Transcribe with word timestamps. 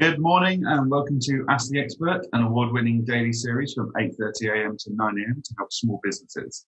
Good 0.00 0.20
morning 0.20 0.64
and 0.64 0.88
welcome 0.88 1.18
to 1.22 1.44
Ask 1.48 1.70
the 1.70 1.80
Expert, 1.80 2.24
an 2.32 2.44
award-winning 2.44 3.04
daily 3.04 3.32
series 3.32 3.74
from 3.74 3.90
8.30am 3.94 4.78
to 4.84 4.90
9am 4.90 5.42
to 5.42 5.54
help 5.58 5.72
small 5.72 5.98
businesses. 6.04 6.66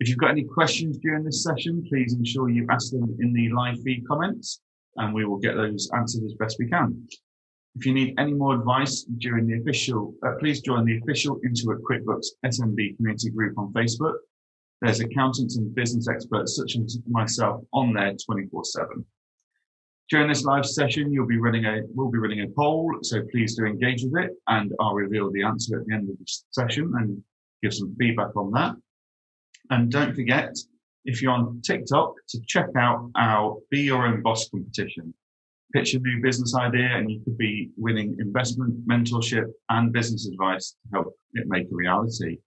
If 0.00 0.08
you've 0.08 0.16
got 0.16 0.30
any 0.30 0.44
questions 0.44 0.96
during 0.96 1.24
this 1.24 1.42
session, 1.42 1.84
please 1.86 2.14
ensure 2.14 2.48
you 2.48 2.66
ask 2.70 2.90
them 2.90 3.18
in 3.20 3.34
the 3.34 3.50
live 3.50 3.82
feed 3.82 4.08
comments 4.08 4.62
and 4.96 5.12
we 5.12 5.26
will 5.26 5.36
get 5.36 5.56
those 5.56 5.90
answered 5.94 6.24
as 6.24 6.32
best 6.38 6.56
we 6.58 6.66
can. 6.66 7.06
If 7.76 7.84
you 7.84 7.92
need 7.92 8.14
any 8.18 8.32
more 8.32 8.54
advice 8.54 9.04
during 9.18 9.46
the 9.46 9.58
official, 9.58 10.14
uh, 10.26 10.36
please 10.40 10.62
join 10.62 10.86
the 10.86 10.96
official 10.96 11.38
Intuit 11.46 11.82
QuickBooks 11.82 12.28
SMB 12.46 12.96
community 12.96 13.28
group 13.28 13.58
on 13.58 13.74
Facebook. 13.74 14.14
There's 14.80 15.00
accountants 15.00 15.58
and 15.58 15.74
business 15.74 16.08
experts 16.08 16.56
such 16.56 16.76
as 16.76 16.98
myself 17.06 17.62
on 17.74 17.92
there 17.92 18.14
24 18.24 18.64
7. 18.64 19.04
During 20.10 20.28
this 20.28 20.44
live 20.44 20.66
session, 20.66 21.12
you'll 21.12 21.26
be 21.26 21.38
running 21.38 21.64
a, 21.64 21.80
we'll 21.94 22.10
be 22.10 22.18
running 22.18 22.42
a 22.42 22.48
poll, 22.48 22.94
so 23.02 23.22
please 23.32 23.56
do 23.56 23.64
engage 23.64 24.04
with 24.04 24.22
it 24.22 24.32
and 24.48 24.72
I'll 24.78 24.94
reveal 24.94 25.30
the 25.32 25.42
answer 25.42 25.80
at 25.80 25.86
the 25.86 25.94
end 25.94 26.10
of 26.10 26.18
the 26.18 26.26
session 26.50 26.92
and 26.98 27.22
give 27.62 27.72
some 27.72 27.94
feedback 27.98 28.36
on 28.36 28.50
that. 28.52 28.74
And 29.70 29.90
don't 29.90 30.14
forget, 30.14 30.54
if 31.06 31.22
you're 31.22 31.32
on 31.32 31.62
TikTok, 31.62 32.14
to 32.28 32.40
check 32.46 32.66
out 32.76 33.10
our 33.16 33.56
Be 33.70 33.80
Your 33.80 34.06
Own 34.06 34.22
Boss 34.22 34.48
competition. 34.50 35.14
Pitch 35.72 35.94
a 35.94 35.98
new 35.98 36.22
business 36.22 36.54
idea 36.54 36.86
and 36.86 37.10
you 37.10 37.20
could 37.24 37.38
be 37.38 37.70
winning 37.76 38.16
investment, 38.20 38.86
mentorship 38.86 39.46
and 39.70 39.92
business 39.92 40.28
advice 40.28 40.72
to 40.72 40.88
help 40.92 41.14
it 41.32 41.46
make 41.48 41.64
a 41.64 41.74
reality. 41.74 42.38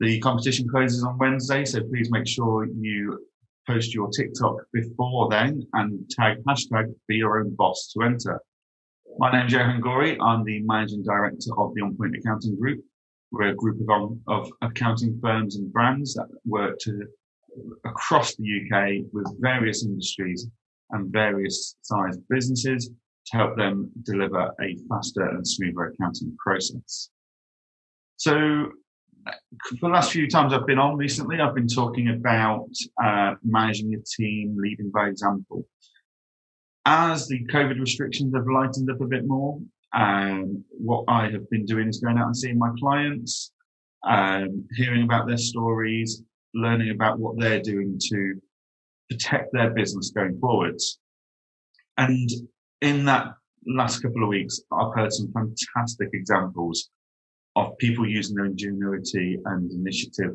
The 0.00 0.18
competition 0.20 0.68
closes 0.68 1.04
on 1.04 1.16
Wednesday, 1.16 1.64
so 1.64 1.80
please 1.84 2.10
make 2.10 2.26
sure 2.26 2.66
you 2.66 3.24
post 3.66 3.94
your 3.94 4.08
TikTok 4.10 4.56
before 4.72 5.28
then 5.30 5.66
and 5.74 6.08
tag 6.10 6.38
hashtag 6.48 6.94
be 7.08 7.16
your 7.16 7.40
own 7.40 7.54
boss 7.54 7.92
to 7.92 8.04
enter. 8.04 8.40
My 9.18 9.32
name 9.32 9.46
is 9.46 9.52
Johan 9.52 9.80
Gorey. 9.80 10.18
I'm 10.20 10.44
the 10.44 10.60
managing 10.62 11.04
director 11.04 11.50
of 11.58 11.74
the 11.74 11.82
On 11.82 11.96
Point 11.96 12.16
Accounting 12.16 12.58
Group. 12.58 12.84
We're 13.30 13.48
a 13.48 13.54
group 13.54 13.80
of, 13.80 13.88
um, 13.90 14.20
of 14.26 14.50
accounting 14.62 15.18
firms 15.22 15.56
and 15.56 15.72
brands 15.72 16.14
that 16.14 16.26
work 16.44 16.78
to 16.80 17.06
across 17.84 18.34
the 18.34 18.44
UK 18.44 19.06
with 19.12 19.26
various 19.40 19.84
industries 19.84 20.48
and 20.90 21.12
various 21.12 21.76
sized 21.82 22.20
businesses 22.28 22.90
to 23.26 23.36
help 23.36 23.56
them 23.56 23.90
deliver 24.02 24.52
a 24.60 24.76
faster 24.88 25.28
and 25.28 25.46
smoother 25.46 25.84
accounting 25.84 26.36
process. 26.44 27.10
So 28.16 28.72
for 29.24 29.76
the 29.80 29.88
last 29.88 30.12
few 30.12 30.28
times 30.28 30.52
I've 30.52 30.66
been 30.66 30.78
on 30.78 30.96
recently, 30.96 31.40
I've 31.40 31.54
been 31.54 31.68
talking 31.68 32.08
about 32.08 32.68
uh, 33.02 33.34
managing 33.42 33.94
a 33.94 33.98
team, 33.98 34.56
leading 34.58 34.90
by 34.90 35.08
example. 35.08 35.66
As 36.86 37.28
the 37.28 37.44
COVID 37.46 37.80
restrictions 37.80 38.34
have 38.34 38.46
lightened 38.46 38.90
up 38.90 39.00
a 39.00 39.06
bit 39.06 39.26
more, 39.26 39.58
um, 39.94 40.64
what 40.70 41.04
I 41.08 41.30
have 41.30 41.48
been 41.50 41.64
doing 41.64 41.88
is 41.88 42.00
going 42.00 42.18
out 42.18 42.26
and 42.26 42.36
seeing 42.36 42.58
my 42.58 42.70
clients, 42.78 43.52
um, 44.06 44.66
hearing 44.76 45.04
about 45.04 45.26
their 45.26 45.38
stories, 45.38 46.22
learning 46.52 46.90
about 46.90 47.18
what 47.18 47.38
they're 47.38 47.62
doing 47.62 47.98
to 48.10 48.34
protect 49.10 49.52
their 49.52 49.70
business 49.70 50.10
going 50.10 50.38
forwards. 50.40 50.98
And 51.96 52.28
in 52.80 53.04
that 53.06 53.34
last 53.66 54.02
couple 54.02 54.22
of 54.22 54.28
weeks, 54.28 54.60
I've 54.72 54.94
heard 54.94 55.12
some 55.12 55.32
fantastic 55.32 56.10
examples 56.12 56.90
of 57.56 57.76
people 57.78 58.08
using 58.08 58.36
their 58.36 58.46
ingenuity 58.46 59.38
and 59.44 59.70
initiative 59.70 60.34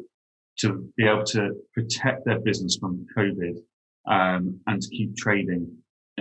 to 0.59 0.89
be 0.97 1.05
able 1.05 1.23
to 1.23 1.51
protect 1.73 2.25
their 2.25 2.39
business 2.39 2.77
from 2.79 3.05
COVID 3.17 3.57
um, 4.07 4.59
and 4.67 4.81
to 4.81 4.89
keep 4.89 5.15
trading 5.15 5.69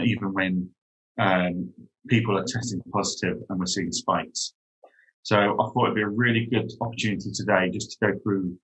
even 0.05 0.32
when 0.32 0.70
um, 1.18 1.72
people 2.08 2.38
are 2.38 2.44
testing 2.46 2.80
positive 2.92 3.38
and 3.48 3.58
we're 3.58 3.66
seeing 3.66 3.92
spikes. 3.92 4.55
So 5.22 5.36
I 5.36 5.70
thought 5.70 5.84
it'd 5.84 5.96
be 5.96 6.02
a 6.02 6.08
really 6.08 6.46
good 6.46 6.70
opportunity 6.80 7.30
today 7.33 7.70
just 7.70 7.92
to 7.92 8.06
go 8.06 8.18
through 8.22 8.56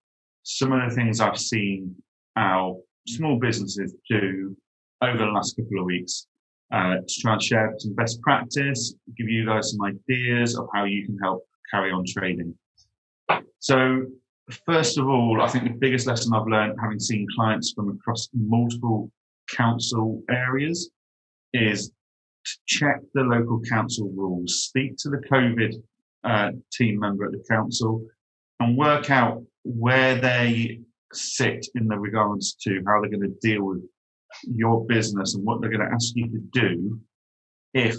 some 0.45 0.73
of 0.73 0.89
the 0.89 0.95
things 0.95 1.21
I've 1.21 1.39
seen 1.39 1.95
our 2.37 2.77
small 3.07 3.39
businesses 3.39 3.95
do 4.09 4.57
over 5.03 5.19
the 5.19 5.25
last 5.27 5.57
couple 5.57 5.81
of 5.81 5.85
weeks 5.85 6.27
uh, 6.73 6.97
to 7.07 7.21
try 7.21 7.35
and 7.35 7.43
share 7.43 7.75
some 7.79 7.95
best 7.95 8.21
practice, 8.23 8.95
give 9.17 9.29
you 9.29 9.47
guys 9.47 9.73
some 9.73 9.85
ideas 9.85 10.57
of 10.57 10.69
how 10.75 10.85
you 10.85 11.05
can 11.05 11.19
help 11.19 11.45
carry 11.71 11.91
on 11.91 12.05
trading. 12.07 12.55
So 13.59 14.07
first 14.67 14.99
of 14.99 15.09
all, 15.09 15.41
I 15.43 15.49
think 15.49 15.65
the 15.65 15.79
biggest 15.79 16.07
lesson 16.07 16.35
I've 16.35 16.47
learned 16.47 16.79
having 16.81 17.01
seen 17.01 17.27
clients 17.35 17.73
from 17.73 17.91
across 17.91 18.29
multiple 18.33 19.11
council 19.51 20.23
areas 20.31 20.91
is 21.53 21.89
to 22.45 22.59
check 22.67 23.01
the 23.15 23.23
local 23.23 23.61
council 23.61 24.11
rules, 24.15 24.65
speak 24.65 24.97
to 24.99 25.11
the 25.11 25.23
COVID 25.31 25.75
uh, 26.25 26.51
team 26.73 26.99
member 26.99 27.25
at 27.25 27.33
the 27.33 27.45
council 27.49 28.07
and 28.61 28.77
work 28.77 29.11
out 29.11 29.43
where 29.65 30.15
they 30.17 30.81
sit 31.13 31.67
in 31.75 31.87
the 31.87 31.99
regards 31.99 32.55
to 32.55 32.83
how 32.87 33.01
they're 33.01 33.11
going 33.11 33.21
to 33.21 33.39
deal 33.41 33.65
with 33.65 33.83
your 34.43 34.85
business 34.87 35.35
and 35.35 35.45
what 35.45 35.61
they're 35.61 35.71
going 35.71 35.87
to 35.87 35.95
ask 35.95 36.13
you 36.15 36.29
to 36.29 36.39
do 36.53 37.01
if 37.73 37.97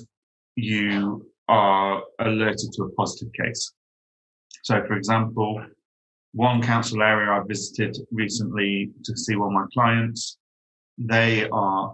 you 0.55 1.25
are 1.47 2.03
alerted 2.19 2.71
to 2.73 2.83
a 2.83 2.91
positive 2.91 3.31
case. 3.33 3.73
So, 4.63 4.83
for 4.87 4.93
example, 4.93 5.63
one 6.33 6.61
council 6.61 7.01
area 7.01 7.31
I 7.31 7.41
visited 7.47 7.97
recently 8.11 8.91
to 9.03 9.15
see 9.15 9.35
one 9.35 9.49
of 9.49 9.53
my 9.53 9.65
clients, 9.73 10.37
they 10.97 11.47
are 11.49 11.93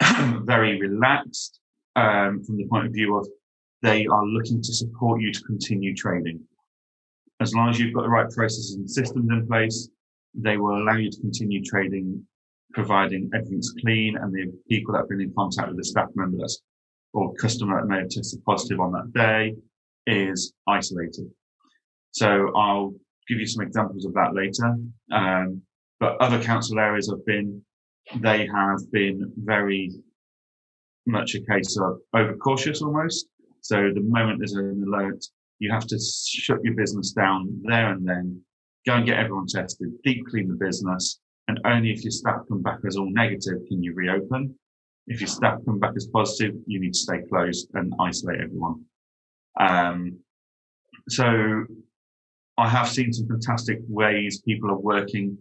very 0.44 0.80
relaxed 0.80 1.60
um, 1.96 2.42
from 2.44 2.56
the 2.56 2.66
point 2.66 2.86
of 2.86 2.92
view 2.92 3.16
of 3.16 3.26
they 3.82 4.06
are 4.06 4.24
looking 4.24 4.62
to 4.62 4.72
support 4.72 5.20
you 5.20 5.32
to 5.32 5.40
continue 5.42 5.94
trading. 5.94 6.40
As 7.40 7.54
long 7.54 7.68
as 7.68 7.78
you've 7.78 7.94
got 7.94 8.02
the 8.02 8.08
right 8.08 8.30
processes 8.30 8.76
and 8.76 8.90
systems 8.90 9.28
in 9.30 9.46
place, 9.46 9.88
they 10.34 10.56
will 10.56 10.82
allow 10.82 10.96
you 10.96 11.10
to 11.10 11.20
continue 11.20 11.62
trading, 11.62 12.26
providing 12.72 13.30
everything's 13.34 13.74
clean 13.80 14.16
and 14.16 14.32
the 14.32 14.52
people 14.68 14.92
that 14.92 15.00
have 15.00 15.08
been 15.08 15.20
in 15.20 15.34
contact 15.36 15.68
with 15.68 15.76
the 15.76 15.84
staff 15.84 16.08
members 16.14 16.62
or 17.12 17.34
customer 17.34 17.80
that 17.80 17.88
may 17.88 17.98
have 17.98 18.08
tested 18.08 18.44
positive 18.44 18.80
on 18.80 18.92
that 18.92 19.12
day 19.12 19.54
is 20.06 20.52
isolated. 20.66 21.30
So 22.12 22.52
I'll 22.56 22.94
give 23.28 23.38
you 23.38 23.46
some 23.46 23.64
examples 23.64 24.04
of 24.04 24.14
that 24.14 24.34
later. 24.34 24.76
Um, 25.12 25.62
but 25.98 26.16
other 26.20 26.42
council 26.42 26.78
areas 26.78 27.10
have 27.10 27.24
been, 27.26 27.62
they 28.16 28.46
have 28.46 28.78
been 28.92 29.32
very 29.36 29.90
much 31.06 31.34
a 31.34 31.40
case 31.40 31.78
of 31.78 31.98
overcautious 32.14 32.82
almost. 32.82 33.28
So 33.60 33.90
the 33.94 34.02
moment 34.02 34.38
there's 34.38 34.52
an 34.52 34.84
alert, 34.86 35.24
you 35.58 35.70
have 35.72 35.86
to 35.86 35.98
shut 35.98 36.58
your 36.62 36.74
business 36.74 37.12
down 37.12 37.60
there 37.64 37.92
and 37.92 38.06
then, 38.06 38.42
go 38.86 38.94
and 38.94 39.04
get 39.04 39.18
everyone 39.18 39.46
tested, 39.48 39.88
deep 40.04 40.24
clean 40.28 40.46
the 40.46 40.54
business, 40.54 41.18
and 41.48 41.58
only 41.64 41.90
if 41.90 42.04
your 42.04 42.12
staff 42.12 42.40
come 42.48 42.62
back 42.62 42.78
as 42.86 42.96
all 42.96 43.10
negative 43.10 43.58
can 43.68 43.82
you 43.82 43.92
reopen. 43.94 44.54
If 45.06 45.20
your 45.20 45.28
staff 45.28 45.60
come 45.64 45.78
back 45.78 45.92
as 45.96 46.08
positive, 46.08 46.54
you 46.66 46.80
need 46.80 46.94
to 46.94 46.98
stay 46.98 47.22
closed 47.28 47.70
and 47.74 47.94
isolate 48.00 48.40
everyone. 48.40 48.84
Um, 49.58 50.18
so 51.08 51.64
I 52.58 52.68
have 52.68 52.88
seen 52.88 53.12
some 53.12 53.28
fantastic 53.28 53.78
ways 53.88 54.42
people 54.42 54.70
are 54.70 54.78
working 54.78 55.38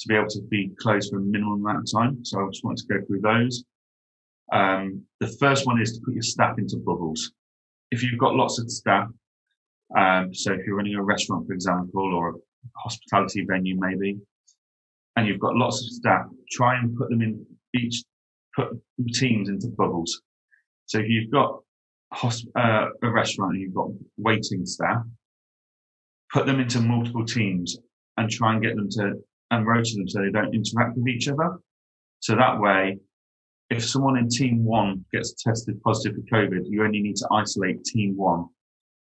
to 0.00 0.08
be 0.08 0.16
able 0.16 0.28
to 0.28 0.42
be 0.42 0.72
closed 0.80 1.10
for 1.10 1.18
a 1.18 1.22
minimum 1.22 1.64
amount 1.64 1.78
of 1.78 1.92
time. 1.92 2.24
So 2.24 2.40
I 2.40 2.48
just 2.48 2.64
wanted 2.64 2.86
to 2.86 2.94
go 2.94 3.06
through 3.06 3.20
those. 3.20 3.64
Um, 4.52 5.02
the 5.20 5.28
first 5.28 5.66
one 5.66 5.80
is 5.80 5.92
to 5.92 6.04
put 6.04 6.14
your 6.14 6.22
staff 6.22 6.58
into 6.58 6.76
bubbles. 6.78 7.32
If 7.90 8.02
you've 8.02 8.18
got 8.18 8.34
lots 8.34 8.58
of 8.58 8.70
staff, 8.70 9.08
um, 9.96 10.34
so 10.34 10.52
if 10.52 10.66
you're 10.66 10.76
running 10.76 10.96
a 10.96 11.02
restaurant, 11.02 11.46
for 11.46 11.52
example, 11.52 12.14
or 12.14 12.30
a 12.30 12.32
hospitality 12.76 13.44
venue, 13.48 13.78
maybe, 13.78 14.18
and 15.16 15.26
you've 15.26 15.40
got 15.40 15.54
lots 15.54 15.80
of 15.80 15.88
staff, 15.88 16.26
try 16.50 16.78
and 16.78 16.96
put 16.96 17.10
them 17.10 17.22
in 17.22 17.46
each 17.74 18.02
put 18.56 18.68
teams 19.12 19.48
into 19.48 19.68
bubbles. 19.76 20.22
So 20.86 20.98
if 20.98 21.08
you've 21.08 21.30
got 21.30 21.60
uh, 22.56 22.86
a 23.02 23.10
restaurant 23.10 23.54
and 23.54 23.60
you've 23.60 23.74
got 23.74 23.88
waiting 24.16 24.64
staff, 24.66 25.02
put 26.32 26.46
them 26.46 26.60
into 26.60 26.80
multiple 26.80 27.24
teams 27.24 27.76
and 28.16 28.30
try 28.30 28.52
and 28.52 28.62
get 28.62 28.76
them 28.76 28.88
to 28.90 29.14
and 29.50 29.66
rotate 29.66 29.96
them 29.96 30.08
so 30.08 30.20
they 30.20 30.30
don't 30.30 30.54
interact 30.54 30.96
with 30.96 31.08
each 31.08 31.28
other. 31.28 31.58
So 32.20 32.34
that 32.34 32.58
way, 32.58 32.98
if 33.70 33.84
someone 33.84 34.18
in 34.18 34.28
team 34.28 34.64
one 34.64 35.04
gets 35.12 35.34
tested 35.42 35.80
positive 35.82 36.16
for 36.16 36.36
COVID, 36.36 36.62
you 36.68 36.84
only 36.84 37.00
need 37.00 37.16
to 37.16 37.28
isolate 37.32 37.84
team 37.84 38.16
one. 38.16 38.46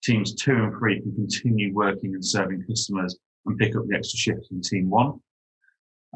Teams 0.02 0.34
two 0.34 0.54
and 0.54 0.72
three 0.78 1.00
can 1.00 1.14
continue 1.14 1.72
working 1.74 2.14
and 2.14 2.24
serving 2.24 2.64
customers 2.68 3.16
and 3.46 3.58
pick 3.58 3.76
up 3.76 3.82
the 3.86 3.96
extra 3.96 4.18
shift 4.18 4.48
in 4.50 4.60
team 4.60 4.90
one. 4.90 5.20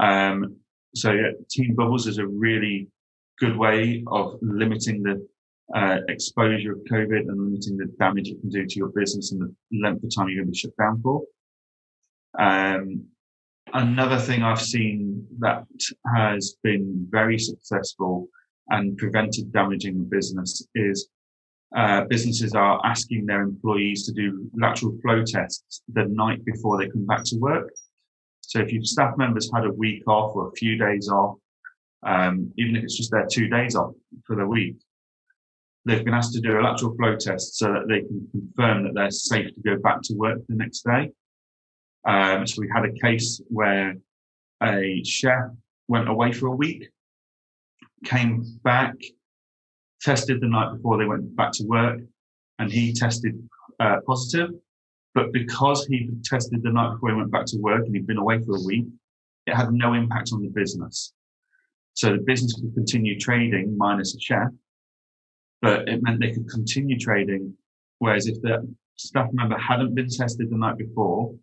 Um, 0.01 0.57
so 0.95 1.13
yeah, 1.13 1.31
team 1.51 1.75
bubbles 1.75 2.07
is 2.07 2.19
a 2.19 2.27
really 2.27 2.89
good 3.39 3.57
way 3.57 4.05
of 4.07 4.39
limiting 4.43 5.03
the 5.03 5.27
uh, 5.75 5.99
exposure 6.09 6.73
of 6.73 6.79
COVID 6.91 7.29
and 7.29 7.39
limiting 7.39 7.77
the 7.77 7.87
damage 7.99 8.29
it 8.29 8.41
can 8.41 8.51
do 8.51 8.67
to 8.67 8.77
your 8.77 8.89
business 8.89 9.33
and 9.33 9.41
the 9.41 9.55
length 9.83 10.05
of 10.05 10.15
time 10.15 10.29
you're 10.29 10.45
going 10.45 10.47
to 10.47 10.53
be 10.53 10.59
shut 10.59 10.77
down 10.77 11.01
for. 11.03 11.23
Um, 12.39 13.05
another 13.73 14.19
thing 14.19 14.43
I've 14.43 14.61
seen 14.63 15.27
that 15.39 15.65
has 16.15 16.57
been 16.63 17.07
very 17.11 17.39
successful 17.39 18.29
and 18.69 18.97
prevented 18.97 19.53
damaging 19.53 19.99
the 19.99 20.05
business 20.05 20.67
is 20.75 21.09
uh, 21.77 22.05
businesses 22.05 22.55
are 22.55 22.81
asking 22.85 23.27
their 23.27 23.43
employees 23.43 24.07
to 24.07 24.13
do 24.13 24.49
lateral 24.55 24.97
flow 25.03 25.25
tests 25.25 25.83
the 25.93 26.05
night 26.05 26.45
before 26.45 26.79
they 26.79 26.89
come 26.89 27.07
back 27.07 27.25
to 27.25 27.37
work. 27.39 27.71
So 28.41 28.61
if 28.61 28.73
your 28.73 28.83
staff 28.85 29.17
members 29.19 29.51
had 29.53 29.65
a 29.65 29.73
week 29.73 30.07
off 30.07 30.37
or 30.37 30.49
a 30.49 30.53
few 30.53 30.79
days 30.79 31.09
off, 31.09 31.37
um, 32.05 32.53
even 32.59 32.77
if 32.77 32.85
it's 32.85 32.97
just 32.97 33.11
their 33.11 33.27
two 33.31 33.49
days 33.49 33.75
off 33.77 33.93
for 34.27 34.37
the 34.37 34.47
week, 34.47 34.77
they've 35.85 36.05
been 36.05 36.15
asked 36.15 36.35
to 36.35 36.41
do 36.41 36.59
a 36.59 36.61
lateral 36.61 36.95
flow 36.97 37.17
test 37.17 37.57
so 37.57 37.73
that 37.73 37.87
they 37.89 38.01
can 38.01 38.29
confirm 38.33 38.85
that 38.85 38.95
they're 38.95 39.11
safe 39.11 39.55
to 39.55 39.61
go 39.61 39.77
back 39.79 40.03
to 40.03 40.15
work 40.15 40.39
the 40.49 40.57
next 40.57 40.83
day. 40.83 41.11
Um, 42.07 42.47
so 42.47 42.61
we 42.61 42.69
had 42.75 42.85
a 42.85 42.93
case 43.01 43.41
where 43.49 43.95
a 44.63 45.03
chef 45.05 45.51
went 45.89 46.09
away 46.09 46.33
for 46.33 46.49
a 46.49 46.55
week, 46.55 46.89
came 48.05 48.45
back, 48.63 48.95
tested 50.01 50.41
the 50.41 50.49
night 50.49 50.75
before 50.77 50.99
they 50.99 51.05
went 51.05 51.35
back 51.37 51.53
to 51.53 51.65
work, 51.65 52.01
and 52.59 52.71
he 52.71 52.93
tested 52.93 53.35
uh, 53.81 53.97
positive. 54.07 54.51
But 55.15 55.33
because 55.33 55.87
he 55.87 56.11
tested 56.25 56.63
the 56.63 56.71
night 56.71 56.93
before 56.93 57.11
he 57.11 57.17
went 57.17 57.31
back 57.31 57.47
to 57.47 57.59
work 57.59 57.87
and 57.87 57.95
he'd 57.95 58.07
been 58.07 58.19
away 58.19 58.41
for 58.43 58.57
a 58.57 58.63
week, 58.63 58.87
it 59.47 59.55
had 59.55 59.73
no 59.73 59.95
impact 59.95 60.31
on 60.33 60.43
the 60.43 60.49
business. 60.49 61.13
So 61.97 62.13
the 62.13 62.19
business 62.19 62.53
could 62.53 62.75
continue 62.75 63.19
trading 63.19 63.75
minus 63.77 64.15
a 64.15 64.21
chef, 64.21 64.49
but 65.63 65.89
it 65.89 66.03
meant 66.03 66.21
they 66.21 66.33
could 66.33 66.49
continue 66.49 66.99
trading. 66.99 67.55
Whereas 68.01 68.27
if 68.27 68.41
the 68.43 68.69
staff 68.97 69.31
member 69.33 69.57
hadn't 69.57 69.95
been 69.95 70.11
tested 70.11 70.51
the 70.51 70.59
night 70.59 70.77
before, 70.77 71.35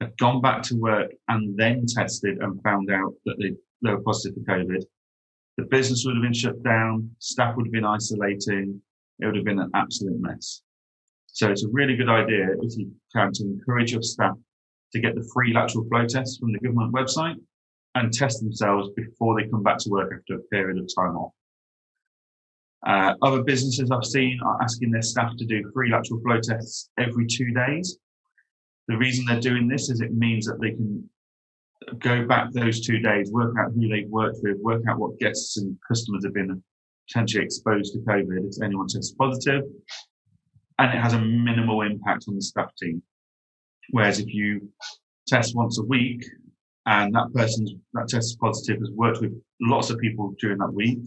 had 0.00 0.16
gone 0.16 0.40
back 0.40 0.62
to 0.62 0.76
work 0.76 1.10
and 1.28 1.54
then 1.54 1.84
tested 1.86 2.38
and 2.38 2.62
found 2.62 2.90
out 2.90 3.12
that 3.26 3.36
they, 3.38 3.54
they 3.82 3.94
were 3.94 4.00
positive 4.00 4.42
for 4.42 4.56
COVID, 4.56 4.82
the 5.58 5.64
business 5.64 6.04
would 6.06 6.16
have 6.16 6.22
been 6.22 6.32
shut 6.32 6.62
down, 6.62 7.10
staff 7.18 7.54
would 7.56 7.66
have 7.66 7.72
been 7.72 7.84
isolating, 7.84 8.80
it 9.18 9.26
would 9.26 9.36
have 9.36 9.44
been 9.44 9.58
an 9.58 9.70
absolute 9.74 10.18
mess. 10.18 10.62
So 11.26 11.50
it's 11.50 11.64
a 11.64 11.68
really 11.68 11.94
good 11.94 12.08
idea 12.08 12.46
if 12.62 12.78
you 12.78 12.90
can 13.14 13.32
to 13.34 13.44
encourage 13.44 13.92
your 13.92 14.02
staff 14.02 14.36
to 14.92 15.00
get 15.00 15.14
the 15.14 15.28
free 15.34 15.52
lateral 15.52 15.84
flow 15.90 16.06
tests 16.06 16.38
from 16.38 16.52
the 16.52 16.58
government 16.60 16.94
website 16.94 17.36
and 17.94 18.12
test 18.12 18.40
themselves 18.40 18.90
before 18.96 19.40
they 19.40 19.48
come 19.48 19.62
back 19.62 19.78
to 19.78 19.90
work 19.90 20.12
after 20.14 20.34
a 20.34 20.42
period 20.44 20.78
of 20.78 20.88
time 20.96 21.16
off. 21.16 21.32
Uh, 22.86 23.14
other 23.22 23.42
businesses 23.42 23.90
I've 23.90 24.04
seen 24.04 24.40
are 24.44 24.62
asking 24.62 24.90
their 24.90 25.02
staff 25.02 25.36
to 25.36 25.44
do 25.44 25.70
free 25.74 25.90
lateral 25.90 26.20
flow 26.20 26.40
tests 26.40 26.88
every 26.98 27.26
two 27.26 27.52
days. 27.52 27.98
The 28.88 28.96
reason 28.96 29.26
they're 29.26 29.40
doing 29.40 29.68
this 29.68 29.90
is 29.90 30.00
it 30.00 30.14
means 30.14 30.46
that 30.46 30.60
they 30.60 30.70
can 30.70 31.08
go 31.98 32.26
back 32.26 32.52
those 32.52 32.80
two 32.80 32.98
days, 33.00 33.30
work 33.30 33.54
out 33.58 33.72
who 33.72 33.88
they've 33.88 34.08
worked 34.08 34.38
with, 34.42 34.56
work 34.58 34.82
out 34.88 34.98
what 34.98 35.18
guests 35.18 35.58
and 35.58 35.76
customers 35.86 36.24
have 36.24 36.34
been 36.34 36.62
potentially 37.08 37.44
exposed 37.44 37.92
to 37.92 38.00
COVID 38.00 38.48
if 38.48 38.62
anyone 38.62 38.86
tests 38.86 39.14
positive, 39.18 39.64
and 40.78 40.94
it 40.94 41.00
has 41.00 41.12
a 41.12 41.20
minimal 41.20 41.82
impact 41.82 42.24
on 42.28 42.34
the 42.34 42.42
staff 42.42 42.70
team. 42.76 43.02
Whereas 43.90 44.20
if 44.20 44.32
you 44.32 44.70
test 45.26 45.54
once 45.54 45.78
a 45.78 45.84
week 45.84 46.24
and 46.90 47.14
that 47.14 47.32
person's 47.32 47.72
that 47.92 48.08
tests 48.08 48.34
positive 48.34 48.80
has 48.80 48.90
worked 48.90 49.20
with 49.20 49.32
lots 49.60 49.90
of 49.90 49.98
people 49.98 50.34
during 50.40 50.58
that 50.58 50.74
week, 50.74 50.98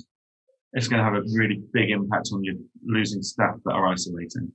it's 0.71 0.87
going 0.87 0.99
to 0.99 1.03
have 1.03 1.13
a 1.13 1.27
really 1.37 1.61
big 1.73 1.91
impact 1.91 2.29
on 2.31 2.41
you 2.41 2.57
losing 2.85 3.21
staff 3.21 3.55
that 3.65 3.73
are 3.73 3.87
isolating. 3.87 4.49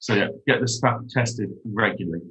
So 0.00 0.14
yeah, 0.14 0.28
get 0.48 0.60
the 0.60 0.66
staff 0.66 1.00
tested 1.08 1.50
regularly. 1.64 2.26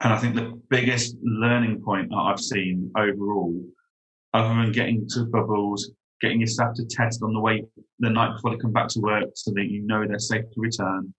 And 0.00 0.10
I 0.14 0.16
think 0.16 0.34
the 0.34 0.58
biggest 0.70 1.16
learning 1.22 1.82
point 1.82 2.08
that 2.08 2.16
I've 2.16 2.40
seen 2.40 2.90
overall, 2.96 3.54
other 4.32 4.48
than 4.48 4.72
getting 4.72 5.06
to 5.10 5.26
bubbles, 5.26 5.90
getting 6.22 6.40
your 6.40 6.46
staff 6.46 6.72
to 6.76 6.86
test 6.86 7.22
on 7.22 7.34
the 7.34 7.40
way 7.40 7.62
the 7.98 8.08
night 8.08 8.36
before 8.36 8.52
they 8.52 8.58
come 8.58 8.72
back 8.72 8.88
to 8.88 9.00
work 9.00 9.24
so 9.34 9.50
that 9.50 9.66
you 9.68 9.82
know 9.82 10.06
they're 10.06 10.18
safe 10.18 10.44
to 10.44 10.60
return, 10.60 11.12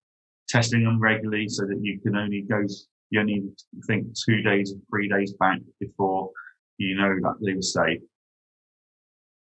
testing 0.49 0.83
them 0.83 0.99
regularly 0.99 1.47
so 1.47 1.67
that 1.67 1.79
you 1.83 1.99
can 1.99 2.15
only 2.15 2.41
go, 2.41 2.65
you 3.11 3.19
only 3.19 3.43
think 3.87 4.07
two 4.25 4.41
days 4.41 4.73
or 4.73 4.79
three 4.89 5.07
days 5.07 5.33
back 5.39 5.59
before 5.79 6.31
you 6.77 6.95
know 6.95 7.13
that 7.21 7.35
they 7.45 7.53
were 7.53 7.61
safe. 7.61 8.01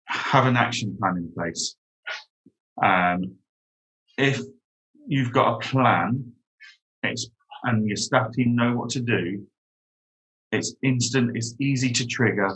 Have 0.06 0.46
an 0.46 0.58
action 0.58 0.96
plan 1.00 1.18
in 1.18 1.32
place. 1.34 1.76
Um, 2.84 3.36
if 4.18 4.40
you've 5.08 5.32
got 5.32 5.56
a 5.56 5.60
plan, 5.60 6.34
and 7.04 7.88
your 7.88 7.98
staff 7.98 8.32
team 8.34 8.56
know 8.56 8.76
what 8.76 8.90
to 8.90 9.00
do, 9.00 9.46
it's 10.52 10.76
instant, 10.84 11.32
it's 11.36 11.56
easy 11.60 11.92
to 11.92 12.06
trigger, 12.06 12.50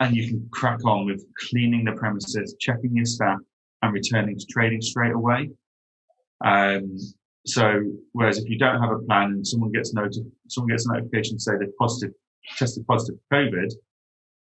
and 0.00 0.14
you 0.14 0.28
can 0.28 0.48
crack 0.52 0.84
on 0.84 1.06
with 1.06 1.24
cleaning 1.48 1.84
the 1.84 1.92
premises, 1.92 2.56
checking 2.60 2.94
your 2.96 3.06
staff, 3.06 3.38
and 3.82 3.92
returning 3.92 4.38
to 4.38 4.46
trading 4.46 4.80
straight 4.80 5.12
away. 5.12 5.50
Um, 6.44 6.96
so, 7.44 7.82
whereas 8.12 8.38
if 8.38 8.48
you 8.48 8.58
don't 8.58 8.80
have 8.80 8.92
a 8.92 8.98
plan 9.00 9.30
and 9.32 9.46
someone 9.46 9.72
gets 9.72 9.94
notif- 9.94 10.30
someone 10.48 10.70
gets 10.70 10.86
a 10.86 10.92
notification 10.92 11.36
to 11.36 11.42
say 11.42 11.52
they've 11.58 11.76
positive, 11.78 12.14
tested 12.56 12.86
positive 12.86 13.16
for 13.28 13.36
COVID, 13.36 13.72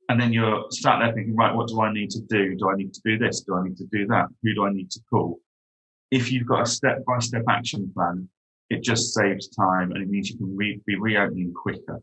and 0.08 0.20
then 0.20 0.32
you're 0.32 0.64
sat 0.70 0.98
there 0.98 1.12
thinking, 1.14 1.34
right, 1.34 1.54
what 1.54 1.68
do 1.68 1.80
I 1.80 1.92
need 1.92 2.10
to 2.10 2.20
do? 2.22 2.54
Do 2.54 2.70
I 2.70 2.76
need 2.76 2.92
to 2.92 3.00
do 3.04 3.18
this? 3.18 3.40
Do 3.40 3.54
I 3.54 3.64
need 3.64 3.78
to 3.78 3.86
do 3.86 4.06
that? 4.08 4.26
Who 4.42 4.54
do 4.54 4.66
I 4.66 4.72
need 4.72 4.90
to 4.90 5.00
call? 5.08 5.40
If 6.10 6.30
you've 6.30 6.46
got 6.46 6.62
a 6.62 6.66
step 6.66 7.04
by 7.06 7.18
step 7.20 7.44
action 7.48 7.90
plan, 7.94 8.28
it 8.68 8.82
just 8.82 9.14
saves 9.14 9.48
time 9.48 9.92
and 9.92 10.02
it 10.02 10.08
means 10.08 10.28
you 10.28 10.36
can 10.36 10.54
re- 10.54 10.80
be 10.86 10.96
reopening 10.96 11.54
quicker. 11.54 12.00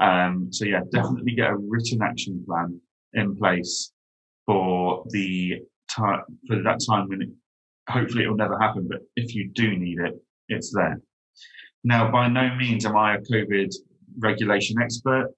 Um, 0.00 0.48
so 0.52 0.64
yeah, 0.64 0.80
definitely 0.92 1.32
get 1.32 1.50
a 1.50 1.56
written 1.56 2.02
action 2.02 2.44
plan 2.46 2.80
in 3.14 3.36
place 3.36 3.92
for 4.46 5.04
the 5.10 5.62
time, 5.90 6.22
for 6.46 6.62
that 6.62 6.80
time 6.88 7.08
when 7.08 7.36
hopefully 7.88 8.24
it 8.24 8.28
will 8.28 8.36
never 8.36 8.58
happen, 8.58 8.86
but 8.88 9.00
if 9.16 9.34
you 9.34 9.50
do 9.50 9.76
need 9.76 9.98
it, 9.98 10.14
it's 10.48 10.72
there. 10.74 11.00
Now, 11.84 12.10
by 12.10 12.28
no 12.28 12.54
means 12.56 12.84
am 12.84 12.96
I 12.96 13.16
a 13.16 13.20
COVID 13.20 13.72
regulation 14.18 14.80
expert. 14.82 15.28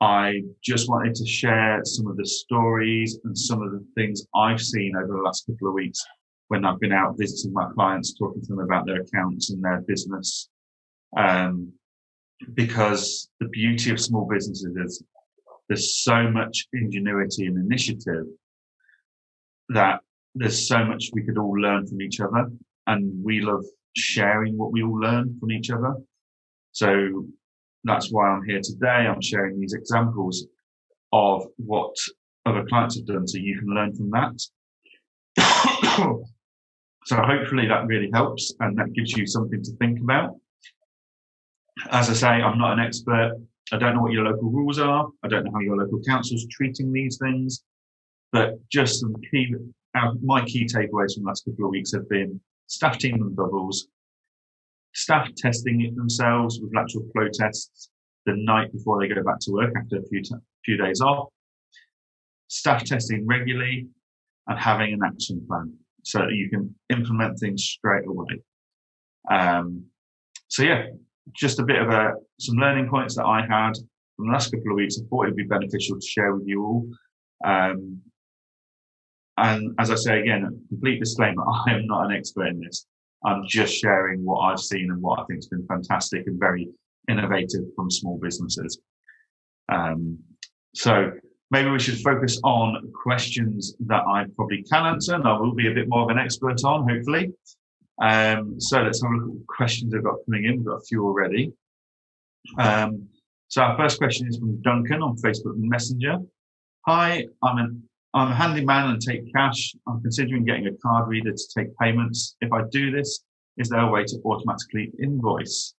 I 0.00 0.42
just 0.62 0.88
wanted 0.88 1.14
to 1.16 1.26
share 1.26 1.80
some 1.84 2.06
of 2.06 2.16
the 2.16 2.26
stories 2.26 3.18
and 3.24 3.36
some 3.36 3.62
of 3.62 3.72
the 3.72 3.84
things 3.96 4.24
I've 4.34 4.60
seen 4.60 4.94
over 4.96 5.08
the 5.08 5.22
last 5.22 5.46
couple 5.46 5.68
of 5.68 5.74
weeks 5.74 6.04
when 6.48 6.64
I've 6.64 6.78
been 6.78 6.92
out 6.92 7.16
visiting 7.18 7.52
my 7.52 7.66
clients, 7.74 8.14
talking 8.14 8.40
to 8.42 8.48
them 8.48 8.60
about 8.60 8.86
their 8.86 9.00
accounts 9.00 9.50
and 9.50 9.62
their 9.62 9.82
business. 9.86 10.48
Um, 11.16 11.72
because 12.54 13.28
the 13.40 13.48
beauty 13.48 13.90
of 13.90 14.00
small 14.00 14.26
businesses 14.26 14.76
is 14.76 15.02
there's 15.68 15.96
so 15.96 16.30
much 16.30 16.68
ingenuity 16.72 17.46
and 17.46 17.58
initiative 17.58 18.24
that 19.70 20.00
there's 20.38 20.68
so 20.68 20.84
much 20.84 21.10
we 21.12 21.22
could 21.22 21.38
all 21.38 21.58
learn 21.60 21.86
from 21.86 22.00
each 22.00 22.20
other 22.20 22.50
and 22.86 23.12
we 23.24 23.40
love 23.40 23.64
sharing 23.96 24.56
what 24.56 24.72
we 24.72 24.82
all 24.82 24.98
learn 24.98 25.36
from 25.38 25.50
each 25.50 25.70
other. 25.70 25.94
So 26.72 27.26
that's 27.84 28.10
why 28.12 28.28
I'm 28.28 28.44
here 28.44 28.60
today. 28.62 29.06
I'm 29.06 29.20
sharing 29.20 29.60
these 29.60 29.74
examples 29.74 30.46
of 31.12 31.46
what 31.56 31.94
other 32.46 32.64
clients 32.68 32.96
have 32.96 33.06
done 33.06 33.26
so 33.26 33.38
you 33.38 33.58
can 33.58 33.68
learn 33.68 33.94
from 33.94 34.10
that. 34.10 34.38
So 37.08 37.16
hopefully 37.16 37.66
that 37.68 37.86
really 37.86 38.10
helps 38.12 38.52
and 38.60 38.76
that 38.76 38.92
gives 38.92 39.12
you 39.12 39.26
something 39.26 39.62
to 39.62 39.72
think 39.78 39.98
about. 39.98 40.36
As 41.90 42.10
I 42.10 42.12
say, 42.12 42.26
I'm 42.26 42.58
not 42.58 42.74
an 42.74 42.80
expert. 42.80 43.32
I 43.72 43.78
don't 43.78 43.94
know 43.94 44.02
what 44.02 44.12
your 44.12 44.24
local 44.24 44.50
rules 44.50 44.78
are. 44.78 45.08
I 45.24 45.28
don't 45.28 45.44
know 45.44 45.52
how 45.54 45.60
your 45.60 45.78
local 45.78 46.02
council 46.06 46.34
is 46.34 46.46
treating 46.50 46.92
these 46.92 47.16
things, 47.16 47.64
but 48.30 48.56
just 48.70 49.00
some 49.00 49.14
key, 49.30 49.54
my 50.22 50.44
key 50.44 50.64
takeaways 50.64 51.14
from 51.14 51.24
the 51.24 51.28
last 51.28 51.44
couple 51.44 51.66
of 51.66 51.70
weeks 51.70 51.92
have 51.92 52.08
been 52.08 52.40
staff 52.66 52.98
team 52.98 53.14
and 53.14 53.34
bubbles, 53.34 53.88
staff 54.94 55.28
testing 55.36 55.82
it 55.82 55.96
themselves 55.96 56.60
with 56.60 56.74
lateral 56.74 57.08
flow 57.12 57.28
tests 57.32 57.90
the 58.26 58.34
night 58.36 58.72
before 58.72 59.00
they 59.00 59.08
go 59.08 59.22
back 59.22 59.38
to 59.40 59.52
work 59.52 59.72
after 59.76 59.98
a 59.98 60.02
few, 60.08 60.22
t- 60.22 60.34
few 60.64 60.76
days 60.76 61.00
off, 61.00 61.28
staff 62.48 62.84
testing 62.84 63.26
regularly, 63.26 63.86
and 64.48 64.58
having 64.58 64.92
an 64.92 65.00
action 65.04 65.44
plan 65.46 65.72
so 66.02 66.20
that 66.20 66.32
you 66.32 66.48
can 66.48 66.74
implement 66.90 67.38
things 67.38 67.62
straight 67.64 68.06
away. 68.06 68.42
Um, 69.30 69.84
so 70.48 70.62
yeah, 70.62 70.86
just 71.34 71.58
a 71.58 71.64
bit 71.64 71.80
of 71.80 71.90
a, 71.90 72.14
some 72.40 72.56
learning 72.56 72.88
points 72.88 73.16
that 73.16 73.24
I 73.24 73.40
had 73.40 73.72
from 74.16 74.26
the 74.26 74.32
last 74.32 74.50
couple 74.50 74.72
of 74.72 74.76
weeks. 74.76 74.98
I 74.98 75.06
thought 75.08 75.24
it'd 75.24 75.36
be 75.36 75.44
beneficial 75.44 76.00
to 76.00 76.06
share 76.06 76.34
with 76.34 76.46
you 76.46 76.64
all. 76.64 76.88
Um, 77.44 78.00
and 79.44 79.74
as 79.78 79.90
I 79.90 79.94
say 79.94 80.20
again, 80.20 80.62
complete 80.68 81.00
disclaimer, 81.00 81.42
I 81.66 81.72
am 81.72 81.86
not 81.86 82.06
an 82.06 82.16
expert 82.16 82.48
in 82.48 82.60
this. 82.60 82.86
I'm 83.24 83.42
just 83.46 83.74
sharing 83.74 84.24
what 84.24 84.40
I've 84.40 84.60
seen 84.60 84.90
and 84.90 85.02
what 85.02 85.20
I 85.20 85.24
think 85.24 85.38
has 85.38 85.48
been 85.48 85.66
fantastic 85.66 86.26
and 86.26 86.38
very 86.38 86.68
innovative 87.08 87.64
from 87.74 87.90
small 87.90 88.18
businesses. 88.18 88.78
Um, 89.68 90.18
so 90.74 91.12
maybe 91.50 91.70
we 91.70 91.78
should 91.78 91.98
focus 92.00 92.40
on 92.44 92.92
questions 92.94 93.74
that 93.86 94.02
I 94.06 94.26
probably 94.36 94.62
can 94.62 94.86
answer 94.86 95.14
and 95.14 95.26
I 95.26 95.38
will 95.38 95.54
be 95.54 95.68
a 95.68 95.74
bit 95.74 95.88
more 95.88 96.02
of 96.02 96.10
an 96.10 96.18
expert 96.18 96.62
on, 96.64 96.88
hopefully. 96.88 97.32
Um, 98.00 98.60
so 98.60 98.80
let's 98.82 99.02
have 99.02 99.10
a 99.10 99.14
look 99.14 99.40
at 99.40 99.46
questions 99.46 99.94
I've 99.94 100.04
got 100.04 100.18
coming 100.26 100.44
in. 100.44 100.58
We've 100.58 100.66
got 100.66 100.76
a 100.76 100.84
few 100.86 101.04
already. 101.04 101.52
Um, 102.58 103.08
so 103.48 103.62
our 103.62 103.76
first 103.76 103.98
question 103.98 104.28
is 104.28 104.36
from 104.36 104.60
Duncan 104.62 105.02
on 105.02 105.16
Facebook 105.16 105.56
Messenger. 105.56 106.18
Hi, 106.86 107.26
I'm 107.42 107.58
an 107.58 107.87
I'm 108.14 108.32
a 108.32 108.34
handyman 108.34 108.90
and 108.90 109.00
take 109.00 109.32
cash. 109.34 109.74
I'm 109.86 110.00
considering 110.00 110.44
getting 110.44 110.66
a 110.66 110.74
card 110.82 111.08
reader 111.08 111.32
to 111.32 111.48
take 111.56 111.76
payments. 111.78 112.36
If 112.40 112.52
I 112.52 112.62
do 112.70 112.90
this, 112.90 113.24
is 113.58 113.68
there 113.68 113.80
a 113.80 113.90
way 113.90 114.04
to 114.04 114.20
automatically 114.24 114.90
invoice? 115.02 115.74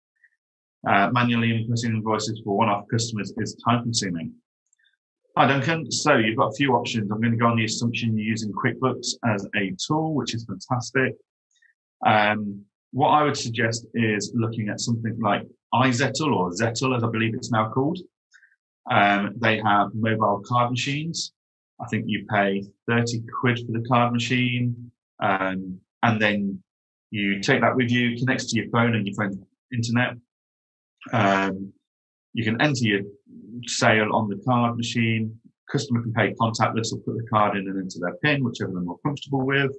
Uh, 0.88 1.10
manually 1.12 1.50
inputting 1.50 1.96
invoices 1.96 2.42
for 2.46 2.56
one-off 2.56 2.86
customers 2.90 3.34
is 3.38 3.56
time 3.66 3.84
consuming. 3.84 4.34
Hi 5.38 5.48
Duncan. 5.48 5.92
So 5.92 6.18
you've 6.18 6.38
got 6.38 6.50
a 6.50 6.56
few 6.56 6.76
options. 6.76 7.12
I'm 7.12 7.20
going 7.20 7.32
to 7.32 7.38
go 7.38 7.48
on 7.48 7.58
the 7.58 7.66
assumption 7.66 8.18
you're 8.18 8.28
using 8.28 8.52
QuickBooks 8.54 9.16
as 9.26 9.48
a 9.56 9.76
tool, 9.86 10.14
which 10.14 10.36
is 10.36 10.46
fantastic. 10.46 11.16
Um, 12.06 12.64
what 12.92 13.10
I 13.10 13.24
would 13.24 13.38
suggest 13.38 13.88
is 13.94 14.32
looking 14.36 14.70
at 14.70 14.80
something 14.80 15.20
like 15.20 15.44
iZettle 15.74 16.36
or 16.36 16.52
Zettle, 16.52 16.96
as 16.96 17.04
I 17.04 17.10
believe 17.10 17.34
it's 17.34 17.52
now 17.52 17.70
called. 17.70 18.00
Um, 18.90 19.34
they 19.38 19.60
have 19.60 19.90
mobile 19.94 20.42
card 20.46 20.72
machines. 20.72 21.34
I 21.82 21.88
think 21.88 22.06
you 22.08 22.26
pay 22.30 22.64
30 22.88 23.24
quid 23.40 23.60
for 23.60 23.72
the 23.72 23.86
card 23.88 24.14
machine. 24.14 24.92
Um, 25.22 25.80
and 26.04 26.22
then 26.22 26.62
you 27.12 27.40
take 27.42 27.62
that 27.62 27.76
with 27.76 27.90
you, 27.90 28.18
connects 28.18 28.52
to 28.52 28.58
your 28.58 28.70
phone 28.70 28.96
and 28.96 29.06
your 29.06 29.16
phone's 29.16 29.38
internet. 29.74 30.16
Um, 31.12 31.74
you 32.34 32.44
can 32.44 32.62
enter 32.62 32.84
your 32.84 33.02
sale 33.66 34.14
on 34.14 34.30
the 34.30 34.42
card 34.46 34.78
machine. 34.78 35.40
Customer 35.72 36.02
can 36.02 36.14
pay 36.14 36.34
contactless 36.34 36.94
or 36.94 37.00
put 37.00 37.18
the 37.18 37.28
card 37.32 37.58
in 37.58 37.68
and 37.68 37.78
enter 37.78 38.00
their 38.00 38.16
PIN, 38.24 38.44
whichever 38.44 38.72
they're 38.72 38.82
more 38.82 39.00
comfortable 39.06 39.46
with. 39.46 39.76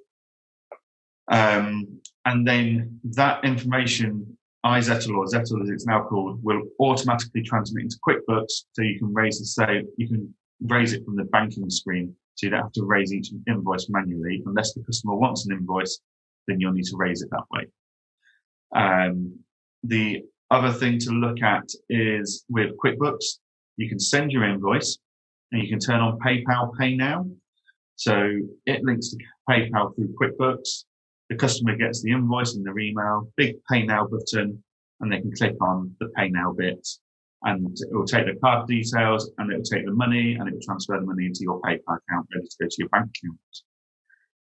Um, 1.30 2.00
and 2.24 2.46
then 2.46 3.00
that 3.04 3.44
information, 3.44 4.36
iZettle 4.64 5.16
or 5.16 5.26
Zettle 5.26 5.62
as 5.62 5.70
it's 5.70 5.86
now 5.86 6.02
called, 6.02 6.42
will 6.42 6.62
automatically 6.80 7.42
transmit 7.42 7.84
into 7.84 7.98
QuickBooks 8.06 8.64
so 8.72 8.82
you 8.82 8.98
can 8.98 9.12
raise 9.14 9.38
the 9.38 9.46
sale, 9.46 9.82
you 9.96 10.08
can 10.08 10.34
raise 10.62 10.92
it 10.92 11.04
from 11.04 11.16
the 11.16 11.24
banking 11.24 11.70
screen. 11.70 12.14
So 12.34 12.46
you 12.46 12.50
don't 12.50 12.62
have 12.62 12.72
to 12.72 12.84
raise 12.84 13.12
each 13.12 13.30
invoice 13.48 13.88
manually 13.88 14.42
unless 14.46 14.72
the 14.72 14.82
customer 14.82 15.14
wants 15.14 15.46
an 15.46 15.56
invoice, 15.56 16.00
then 16.46 16.60
you'll 16.60 16.72
need 16.72 16.84
to 16.84 16.96
raise 16.96 17.22
it 17.22 17.28
that 17.30 17.44
way. 17.50 17.66
Um, 18.74 19.38
the 19.82 20.22
other 20.50 20.72
thing 20.72 20.98
to 21.00 21.10
look 21.10 21.42
at 21.42 21.68
is 21.88 22.44
with 22.48 22.76
QuickBooks, 22.84 23.38
you 23.76 23.88
can 23.88 24.00
send 24.00 24.32
your 24.32 24.44
invoice 24.44 24.98
and 25.52 25.62
you 25.62 25.68
can 25.68 25.78
turn 25.78 26.00
on 26.00 26.18
PayPal 26.18 26.76
Pay 26.78 26.96
Now. 26.96 27.26
So 27.96 28.38
it 28.66 28.82
links 28.82 29.10
to 29.10 29.18
PayPal 29.48 29.94
through 29.94 30.14
QuickBooks. 30.20 30.84
The 31.28 31.36
customer 31.36 31.76
gets 31.76 32.02
the 32.02 32.12
invoice 32.12 32.56
in 32.56 32.62
their 32.62 32.78
email, 32.78 33.30
big 33.36 33.56
Pay 33.70 33.84
Now 33.84 34.06
button, 34.06 34.62
and 35.00 35.12
they 35.12 35.20
can 35.20 35.32
click 35.36 35.56
on 35.60 35.94
the 36.00 36.08
Pay 36.16 36.28
Now 36.28 36.52
bit 36.52 36.86
and 37.44 37.76
it 37.80 37.88
will 37.92 38.04
take 38.04 38.26
the 38.26 38.38
card 38.40 38.68
details 38.68 39.30
and 39.38 39.50
it 39.50 39.56
will 39.56 39.62
take 39.62 39.86
the 39.86 39.92
money 39.92 40.34
and 40.34 40.48
it 40.48 40.54
will 40.54 40.60
transfer 40.62 40.98
the 40.98 41.06
money 41.06 41.26
into 41.26 41.40
your 41.42 41.60
PayPal 41.62 41.98
account 41.98 42.28
ready 42.34 42.46
to 42.46 42.56
go 42.60 42.66
to 42.66 42.76
your 42.78 42.88
bank 42.90 43.10
account. 43.22 43.38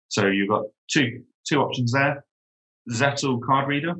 So 0.09 0.27
you've 0.27 0.49
got 0.49 0.63
two, 0.91 1.23
two 1.47 1.61
options 1.61 1.91
there. 1.91 2.25
Zettle 2.91 3.41
card 3.41 3.67
reader, 3.67 3.93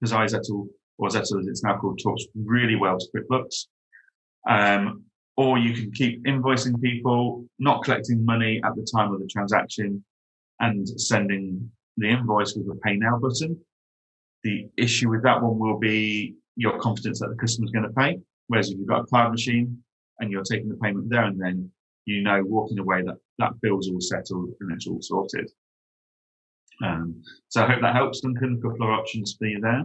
because 0.00 0.12
iZettle 0.12 0.68
or 0.98 1.08
Zettle 1.08 1.40
as 1.40 1.46
it's 1.46 1.64
now 1.64 1.78
called 1.78 2.00
talks 2.02 2.24
really 2.34 2.76
well 2.76 2.98
to 2.98 3.06
QuickBooks. 3.16 3.66
Um, 4.48 5.04
or 5.36 5.58
you 5.58 5.74
can 5.74 5.92
keep 5.92 6.24
invoicing 6.24 6.80
people, 6.80 7.44
not 7.58 7.84
collecting 7.84 8.24
money 8.24 8.60
at 8.64 8.74
the 8.74 8.86
time 8.94 9.12
of 9.12 9.20
the 9.20 9.26
transaction 9.26 10.02
and 10.60 10.88
sending 11.00 11.70
the 11.98 12.08
invoice 12.08 12.54
with 12.54 12.66
a 12.68 12.78
pay 12.80 12.96
now 12.96 13.18
button. 13.18 13.58
The 14.44 14.68
issue 14.78 15.10
with 15.10 15.22
that 15.24 15.42
one 15.42 15.58
will 15.58 15.78
be 15.78 16.36
your 16.56 16.78
confidence 16.78 17.20
that 17.20 17.28
the 17.28 17.36
customer 17.36 17.66
is 17.66 17.70
going 17.70 17.86
to 17.86 17.90
pay. 17.90 18.18
Whereas 18.48 18.70
if 18.70 18.78
you've 18.78 18.88
got 18.88 19.02
a 19.02 19.06
card 19.06 19.32
machine 19.32 19.82
and 20.20 20.30
you're 20.30 20.42
taking 20.42 20.68
the 20.68 20.76
payment 20.76 21.08
there 21.08 21.24
and 21.24 21.40
then, 21.40 21.70
you 22.04 22.22
know, 22.22 22.42
walking 22.44 22.78
away 22.78 23.02
that 23.02 23.16
that 23.38 23.60
bill's 23.60 23.88
all 23.90 24.00
settled 24.00 24.50
and 24.60 24.72
it's 24.72 24.86
all 24.86 25.00
sorted. 25.00 25.50
Um, 26.84 27.22
so 27.48 27.62
I 27.62 27.72
hope 27.72 27.80
that 27.82 27.94
helps, 27.94 28.20
Duncan. 28.20 28.58
A 28.58 28.68
couple 28.68 28.86
of 28.86 28.98
options 28.98 29.34
for 29.38 29.46
you 29.46 29.60
there. 29.60 29.84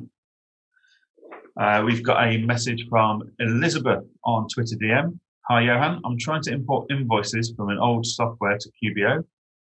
Uh, 1.59 1.83
we've 1.83 2.03
got 2.03 2.25
a 2.25 2.37
message 2.37 2.85
from 2.89 3.23
Elizabeth 3.39 4.03
on 4.23 4.47
Twitter 4.47 4.75
DM. 4.75 5.17
Hi, 5.49 5.61
Johan. 5.61 6.01
I'm 6.05 6.17
trying 6.17 6.41
to 6.43 6.53
import 6.53 6.91
invoices 6.91 7.53
from 7.57 7.69
an 7.69 7.77
old 7.77 8.05
software 8.05 8.57
to 8.57 8.71
QBO. 8.83 9.23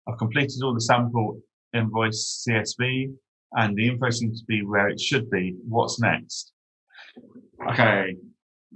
I've 0.09 0.19
completed 0.19 0.63
all 0.63 0.75
the 0.75 0.81
sample 0.81 1.41
invoice 1.73 2.45
CSV 2.47 3.15
and 3.55 3.77
the 3.77 3.89
info 3.89 4.11
seems 4.11 4.41
to 4.41 4.47
be 4.47 4.65
where 4.65 4.89
it 4.89 5.01
should 5.01 5.31
be. 5.31 5.57
What's 5.67 6.01
next? 6.01 6.53
Okay, 7.71 8.17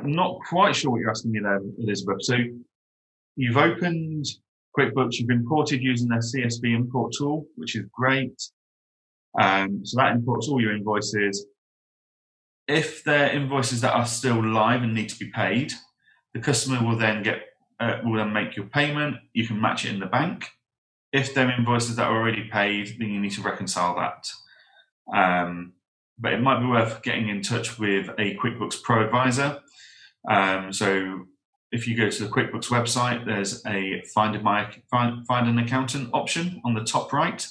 not 0.03 0.38
quite 0.49 0.76
sure 0.76 0.91
what 0.91 1.00
you're 1.00 1.11
asking 1.11 1.33
me 1.33 1.41
there, 1.41 1.61
Elizabeth. 1.79 2.19
So 2.21 2.37
you've 3.37 3.57
opened 3.57 4.26
QuickBooks, 4.79 5.19
you've 5.19 5.31
imported 5.31 5.83
using 5.83 6.09
their 6.09 6.21
CSV 6.21 6.75
import 6.75 7.15
tool, 7.17 7.47
which 7.57 7.76
is 7.76 7.87
great. 7.93 8.41
Um, 9.41 9.85
so 9.85 9.97
that 9.99 10.15
imports 10.15 10.49
all 10.49 10.61
your 10.61 10.75
invoices. 10.75 11.47
If 12.69 13.05
they're 13.05 13.31
invoices 13.31 13.81
that 13.83 13.95
are 13.95 14.07
still 14.07 14.45
live 14.45 14.83
and 14.83 14.95
need 14.95 15.09
to 15.11 15.19
be 15.19 15.31
paid, 15.31 15.73
the 16.35 16.41
customer 16.41 16.85
will 16.87 16.97
then 16.97 17.23
get 17.23 17.43
uh, 17.79 17.99
will 18.05 18.17
then 18.17 18.33
make 18.33 18.57
your 18.57 18.67
payment. 18.67 19.17
You 19.35 19.47
can 19.47 19.61
match 19.61 19.85
it 19.85 19.93
in 19.93 20.00
the 20.00 20.07
bank. 20.07 20.49
If 21.12 21.35
they're 21.35 21.50
invoices 21.50 21.97
that 21.97 22.09
are 22.09 22.17
already 22.17 22.49
paid, 22.50 22.97
then 22.99 23.11
you 23.11 23.21
need 23.21 23.33
to 23.33 23.43
reconcile 23.43 23.97
that. 23.97 24.26
Um, 25.15 25.75
but 26.18 26.32
it 26.32 26.40
might 26.40 26.61
be 26.61 26.66
worth 26.66 27.02
getting 27.02 27.28
in 27.28 27.42
touch 27.42 27.78
with 27.78 28.08
a 28.18 28.37
QuickBooks 28.37 28.82
Pro 28.82 29.04
advisor. 29.04 29.61
Um, 30.28 30.73
so 30.73 31.26
if 31.73 31.87
you 31.87 31.96
go 31.96 32.08
to 32.08 32.25
the 32.25 32.30
QuickBooks 32.30 32.68
website, 32.68 33.26
there's 33.26 33.64
a 33.66 34.02
find, 34.14 34.40
my, 34.42 34.70
find, 34.90 35.26
find 35.26 35.49
an 35.49 35.58
accountant 35.58 36.11
option 36.12 36.61
on 36.64 36.75
the 36.75 36.85
top 36.85 37.12
right. 37.12 37.46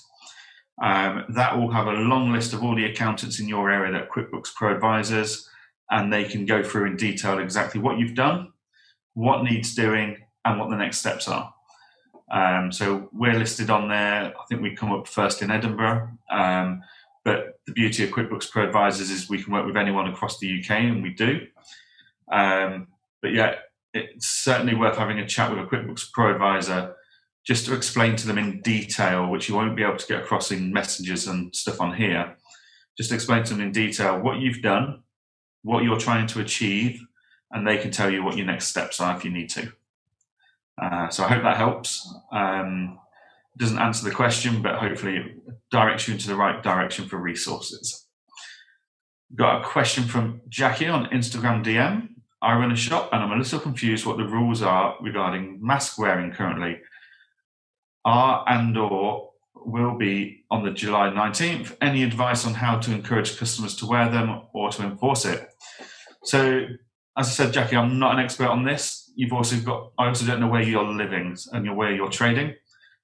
Um, 0.83 1.25
that 1.29 1.57
will 1.57 1.71
have 1.71 1.87
a 1.87 1.91
long 1.91 2.33
list 2.33 2.53
of 2.53 2.63
all 2.63 2.75
the 2.75 2.85
accountants 2.85 3.39
in 3.39 3.47
your 3.47 3.69
area 3.69 3.91
that 3.93 4.09
QuickBooks 4.09 4.53
Pro 4.55 4.73
advisors, 4.75 5.49
and 5.91 6.11
they 6.11 6.23
can 6.23 6.45
go 6.45 6.63
through 6.63 6.87
in 6.87 6.97
detail 6.97 7.39
exactly 7.39 7.79
what 7.79 7.97
you've 7.97 8.15
done, 8.15 8.51
what 9.13 9.43
needs 9.43 9.75
doing, 9.75 10.17
and 10.43 10.59
what 10.59 10.69
the 10.69 10.75
next 10.75 10.97
steps 10.97 11.27
are. 11.27 11.53
Um, 12.31 12.71
so 12.71 13.09
we're 13.13 13.37
listed 13.37 13.69
on 13.69 13.87
there. 13.87 14.33
I 14.37 14.45
think 14.49 14.61
we 14.61 14.75
come 14.75 14.91
up 14.91 15.07
first 15.07 15.41
in 15.41 15.51
Edinburgh. 15.51 16.09
Um, 16.29 16.81
but 17.25 17.59
the 17.65 17.73
beauty 17.73 18.03
of 18.03 18.11
QuickBooks 18.11 18.51
Pro 18.51 18.63
Advisors 18.65 19.09
is 19.09 19.27
we 19.27 19.41
can 19.41 19.51
work 19.51 19.65
with 19.65 19.75
anyone 19.75 20.07
across 20.07 20.39
the 20.39 20.61
UK, 20.61 20.71
and 20.71 21.01
we 21.01 21.09
do. 21.09 21.47
Um, 22.31 22.87
but 23.21 23.33
yeah, 23.33 23.55
it's 23.93 24.27
certainly 24.27 24.75
worth 24.75 24.97
having 24.97 25.19
a 25.19 25.27
chat 25.27 25.49
with 25.49 25.59
a 25.59 25.67
QuickBooks 25.67 26.11
Pro 26.13 26.31
Advisor 26.31 26.95
just 27.45 27.65
to 27.65 27.75
explain 27.75 28.15
to 28.15 28.27
them 28.27 28.37
in 28.37 28.61
detail, 28.61 29.29
which 29.29 29.49
you 29.49 29.55
won't 29.55 29.75
be 29.75 29.83
able 29.83 29.97
to 29.97 30.07
get 30.07 30.21
across 30.21 30.51
in 30.51 30.71
messages 30.71 31.27
and 31.27 31.55
stuff 31.55 31.81
on 31.81 31.93
here. 31.95 32.35
Just 32.97 33.11
explain 33.11 33.43
to 33.43 33.53
them 33.53 33.61
in 33.61 33.71
detail 33.71 34.19
what 34.19 34.39
you've 34.39 34.61
done, 34.61 35.03
what 35.63 35.83
you're 35.83 35.99
trying 35.99 36.27
to 36.27 36.41
achieve, 36.41 37.03
and 37.51 37.67
they 37.67 37.77
can 37.77 37.91
tell 37.91 38.09
you 38.09 38.23
what 38.23 38.37
your 38.37 38.45
next 38.45 38.67
steps 38.67 38.99
are 38.99 39.15
if 39.17 39.25
you 39.25 39.31
need 39.31 39.49
to. 39.49 39.71
Uh, 40.81 41.09
so 41.09 41.23
I 41.23 41.27
hope 41.27 41.43
that 41.43 41.57
helps. 41.57 42.13
Um, 42.31 42.99
doesn't 43.57 43.79
answer 43.79 44.03
the 44.03 44.15
question, 44.15 44.61
but 44.61 44.75
hopefully 44.75 45.17
it 45.17 45.41
directs 45.71 46.07
you 46.07 46.13
into 46.13 46.27
the 46.27 46.35
right 46.35 46.61
direction 46.61 47.07
for 47.07 47.17
resources. 47.17 48.07
Got 49.33 49.61
a 49.61 49.65
question 49.65 50.03
from 50.03 50.41
Jackie 50.49 50.87
on 50.87 51.05
Instagram 51.07 51.63
DM. 51.63 52.09
I 52.41 52.55
run 52.55 52.71
a 52.71 52.75
shop 52.75 53.09
and 53.11 53.23
I'm 53.23 53.31
a 53.31 53.37
little 53.37 53.59
confused 53.59 54.05
what 54.05 54.17
the 54.17 54.27
rules 54.27 54.61
are 54.61 54.95
regarding 55.01 55.59
mask 55.61 55.97
wearing 55.97 56.31
currently. 56.31 56.79
Are 58.03 58.45
and 58.47 58.77
or 58.77 59.31
will 59.65 59.97
be 59.97 60.43
on 60.51 60.63
the 60.63 60.71
July 60.71 61.09
19th. 61.09 61.75
Any 61.81 62.03
advice 62.03 62.45
on 62.45 62.53
how 62.53 62.77
to 62.79 62.91
encourage 62.91 63.37
customers 63.37 63.75
to 63.77 63.87
wear 63.87 64.09
them 64.09 64.43
or 64.53 64.69
to 64.69 64.83
enforce 64.83 65.25
it? 65.25 65.49
So, 66.23 66.67
as 67.17 67.27
I 67.27 67.31
said, 67.31 67.53
Jackie, 67.53 67.77
I'm 67.77 67.97
not 67.97 68.13
an 68.13 68.23
expert 68.23 68.47
on 68.47 68.63
this. 68.63 69.11
You've 69.15 69.33
also 69.33 69.57
got, 69.57 69.91
I 69.97 70.07
also 70.07 70.25
don't 70.25 70.39
know 70.39 70.47
where 70.47 70.61
you're 70.61 70.83
living 70.83 71.35
and 71.51 71.75
where 71.75 71.93
you're 71.93 72.09
trading. 72.09 72.53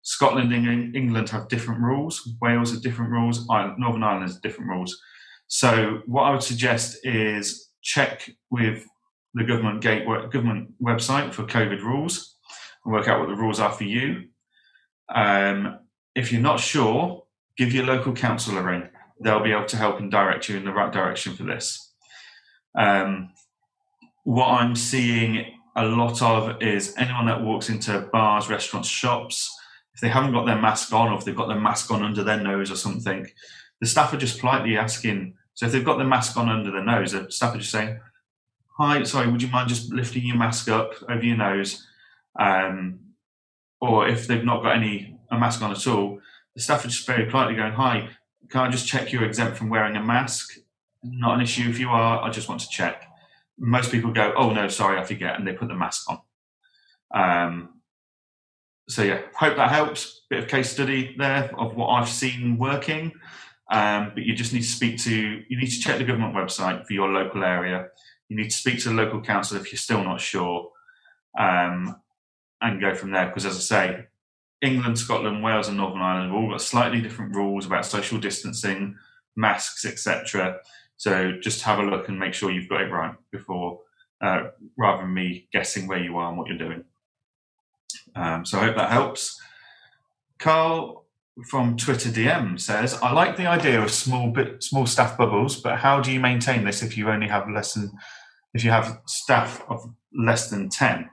Scotland 0.03 0.51
and 0.53 0.96
England 0.96 1.29
have 1.29 1.48
different 1.48 1.81
rules. 1.81 2.36
Wales 2.41 2.72
have 2.72 2.81
different 2.81 3.12
rules. 3.12 3.48
Northern 3.48 4.03
Ireland 4.03 4.24
has 4.24 4.39
different 4.39 4.70
rules. 4.70 5.00
So 5.48 6.01
what 6.05 6.24
I 6.24 6.31
would 6.31 6.43
suggest 6.43 7.05
is 7.05 7.70
check 7.81 8.29
with 8.50 8.86
the 9.34 9.43
government 9.43 9.81
government 9.81 10.74
website 10.81 11.34
for 11.34 11.43
COVID 11.43 11.81
rules 11.81 12.36
and 12.84 12.93
work 12.93 13.08
out 13.08 13.20
what 13.20 13.29
the 13.29 13.36
rules 13.36 13.60
are 13.60 13.72
for 13.72 13.84
you. 13.84 14.25
Um, 15.13 15.79
if 16.15 16.31
you're 16.31 16.41
not 16.41 16.60
sure, 16.60 17.24
give 17.58 17.74
your 17.74 17.86
local 17.86 18.13
council 18.13 18.58
a 18.58 18.63
ring. 18.63 18.89
They'll 19.24 19.43
be 19.43 19.51
able 19.51 19.65
to 19.65 19.77
help 19.77 20.00
and 20.00 20.10
direct 20.10 20.50
you 20.50 20.58
in 20.58 20.65
the 20.65 20.74
right 20.74 20.91
direction 20.91 21.36
for 21.36 21.43
this. 21.43 21.93
Um, 22.77 23.31
what 24.24 24.48
I'm 24.48 24.75
seeing 24.75 25.46
a 25.75 25.86
lot 25.86 26.22
of 26.22 26.62
is 26.62 26.96
anyone 26.98 27.27
that 27.27 27.41
walks 27.41 27.70
into 27.70 28.08
bars, 28.12 28.50
restaurants, 28.50 28.89
shops, 28.89 29.55
they 30.01 30.10
haven't 30.10 30.34
got 30.34 30.46
their 30.46 30.60
mask 30.60 30.91
on 30.93 31.10
or 31.10 31.17
if 31.17 31.24
they've 31.24 31.36
got 31.36 31.48
their 31.48 31.60
mask 31.60 31.91
on 31.91 32.03
under 32.03 32.24
their 32.24 32.39
nose 32.39 32.72
or 32.72 32.75
something, 32.75 33.27
the 33.79 33.88
staff 33.88 34.13
are 34.13 34.17
just 34.17 34.39
politely 34.39 34.77
asking. 34.77 35.36
So 35.53 35.65
if 35.65 35.72
they've 35.72 35.86
got 35.86 35.98
their 35.98 36.08
mask 36.08 36.38
on 36.38 36.50
under 36.50 36.72
their 36.72 36.84
nose, 36.84 37.12
the 37.12 37.31
staff 37.31 37.55
are 37.55 37.60
just 37.60 37.72
saying, 37.72 38.00
"Hi, 38.77 39.03
sorry, 39.03 39.29
would 39.29 39.41
you 39.41 39.50
mind 39.50 39.70
just 39.70 39.93
lifting 39.93 40.25
your 40.25 40.38
mask 40.38 40.67
up 40.70 40.91
over 41.10 41.24
your 41.24 41.38
nose?" 41.38 41.88
Um, 42.39 43.00
or 43.79 44.08
if 44.08 44.27
they've 44.27 44.43
not 44.43 44.63
got 44.63 44.75
any 44.75 45.17
a 45.31 45.38
mask 45.38 45.62
on 45.62 45.72
at 45.72 45.88
all, 45.88 46.20
the 46.55 46.62
staff 46.62 46.84
are 46.84 46.89
just 46.89 47.08
very 47.08 47.29
politely 47.29 47.55
going, 47.55 47.74
"Hi, 47.74 48.10
can 48.50 48.62
I 48.62 48.70
just 48.70 48.88
check 48.88 49.12
you're 49.12 49.24
exempt 49.24 49.58
from 49.58 49.70
wearing 49.70 49.96
a 49.96 50.03
mask?" 50.03 50.58
Not 51.03 51.36
an 51.36 51.41
issue 51.41 51.70
if 51.70 51.79
you 51.79 51.89
are. 51.89 52.22
I 52.24 52.29
just 52.29 52.48
want 52.48 52.62
to 52.62 52.70
check. 52.70 53.08
Most 53.58 53.91
people 53.91 54.12
go, 54.12 54.34
"Oh 54.36 54.51
no, 54.51 54.67
sorry, 54.67 55.00
I 55.00 55.03
forget," 55.03 55.38
and 55.38 55.48
they 55.48 55.53
put 55.53 55.67
the 55.67 55.75
mask 55.75 56.10
on. 56.10 56.20
Um, 57.13 57.80
so 58.89 59.03
yeah, 59.03 59.21
hope 59.35 59.55
that 59.57 59.69
helps. 59.69 60.21
Bit 60.29 60.43
of 60.43 60.50
case 60.50 60.71
study 60.71 61.15
there 61.17 61.51
of 61.57 61.75
what 61.75 61.88
I've 61.88 62.09
seen 62.09 62.57
working. 62.57 63.11
Um, 63.71 64.11
but 64.13 64.23
you 64.23 64.35
just 64.35 64.53
need 64.53 64.63
to 64.63 64.67
speak 64.67 64.97
to 65.03 65.15
you 65.15 65.57
need 65.57 65.69
to 65.69 65.79
check 65.79 65.97
the 65.97 66.03
government 66.03 66.35
website 66.35 66.85
for 66.85 66.93
your 66.93 67.09
local 67.09 67.43
area. 67.43 67.88
You 68.27 68.35
need 68.35 68.50
to 68.50 68.57
speak 68.57 68.79
to 68.81 68.89
the 68.89 68.95
local 68.95 69.21
council 69.21 69.57
if 69.57 69.71
you're 69.71 69.79
still 69.79 70.03
not 70.03 70.19
sure, 70.19 70.69
um, 71.39 71.95
and 72.61 72.81
go 72.81 72.93
from 72.93 73.11
there. 73.11 73.27
Because 73.27 73.45
as 73.45 73.55
I 73.55 73.59
say, 73.59 74.05
England, 74.61 75.00
Scotland, 75.00 75.41
Wales, 75.41 75.69
and 75.69 75.77
Northern 75.77 76.01
Ireland 76.01 76.31
have 76.31 76.41
all 76.41 76.50
got 76.50 76.61
slightly 76.61 77.01
different 77.01 77.35
rules 77.35 77.65
about 77.65 77.85
social 77.85 78.19
distancing, 78.19 78.97
masks, 79.38 79.85
etc. 79.85 80.59
So 80.97 81.33
just 81.41 81.61
have 81.63 81.79
a 81.79 81.83
look 81.83 82.09
and 82.09 82.19
make 82.19 82.33
sure 82.33 82.51
you've 82.51 82.69
got 82.69 82.81
it 82.81 82.91
right 82.91 83.15
before, 83.31 83.79
uh, 84.21 84.50
rather 84.77 85.03
than 85.03 85.13
me 85.13 85.47
guessing 85.53 85.88
where 85.88 86.03
you 86.03 86.17
are 86.17 86.27
and 86.29 86.38
what 86.38 86.47
you're 86.47 86.57
doing. 86.57 86.83
Um, 88.15 88.45
so 88.45 88.59
I 88.59 88.65
hope 88.65 88.75
that 88.75 88.91
helps. 88.91 89.39
Carl 90.39 91.05
from 91.49 91.77
Twitter 91.77 92.09
DM 92.09 92.59
says, 92.59 92.99
"I 93.01 93.11
like 93.11 93.37
the 93.37 93.47
idea 93.47 93.81
of 93.81 93.91
small 93.91 94.31
bit 94.31 94.63
small 94.63 94.85
staff 94.85 95.17
bubbles, 95.17 95.59
but 95.59 95.79
how 95.79 96.01
do 96.01 96.11
you 96.11 96.19
maintain 96.19 96.65
this 96.65 96.81
if 96.81 96.97
you 96.97 97.09
only 97.09 97.27
have 97.27 97.49
less 97.49 97.73
than 97.73 97.91
if 98.53 98.63
you 98.63 98.71
have 98.71 99.01
staff 99.05 99.63
of 99.69 99.93
less 100.13 100.49
than 100.49 100.69
ten? 100.69 101.09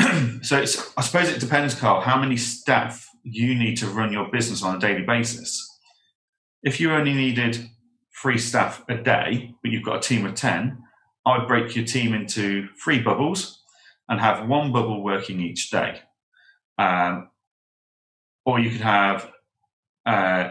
so 0.42 0.58
it's 0.58 0.92
I 0.96 1.02
suppose 1.02 1.28
it 1.28 1.40
depends, 1.40 1.74
Carl, 1.74 2.00
how 2.00 2.18
many 2.18 2.36
staff 2.36 3.06
you 3.22 3.54
need 3.54 3.76
to 3.76 3.86
run 3.86 4.12
your 4.12 4.30
business 4.30 4.62
on 4.62 4.76
a 4.76 4.80
daily 4.80 5.02
basis. 5.02 5.66
If 6.62 6.80
you 6.80 6.92
only 6.92 7.14
needed 7.14 7.68
three 8.20 8.38
staff 8.38 8.82
a 8.88 8.96
day, 8.96 9.54
but 9.62 9.70
you've 9.70 9.84
got 9.84 9.96
a 9.96 10.00
team 10.08 10.26
of 10.26 10.34
ten, 10.34 10.82
I 11.26 11.38
would 11.38 11.48
break 11.48 11.76
your 11.76 11.84
team 11.84 12.14
into 12.14 12.68
three 12.82 13.00
bubbles 13.00 13.59
and 14.10 14.20
have 14.20 14.46
one 14.46 14.72
bubble 14.72 15.02
working 15.02 15.40
each 15.40 15.70
day. 15.70 16.00
Um, 16.78 17.30
or 18.44 18.58
you 18.58 18.70
could 18.70 18.80
have, 18.80 19.30
uh, 20.04 20.50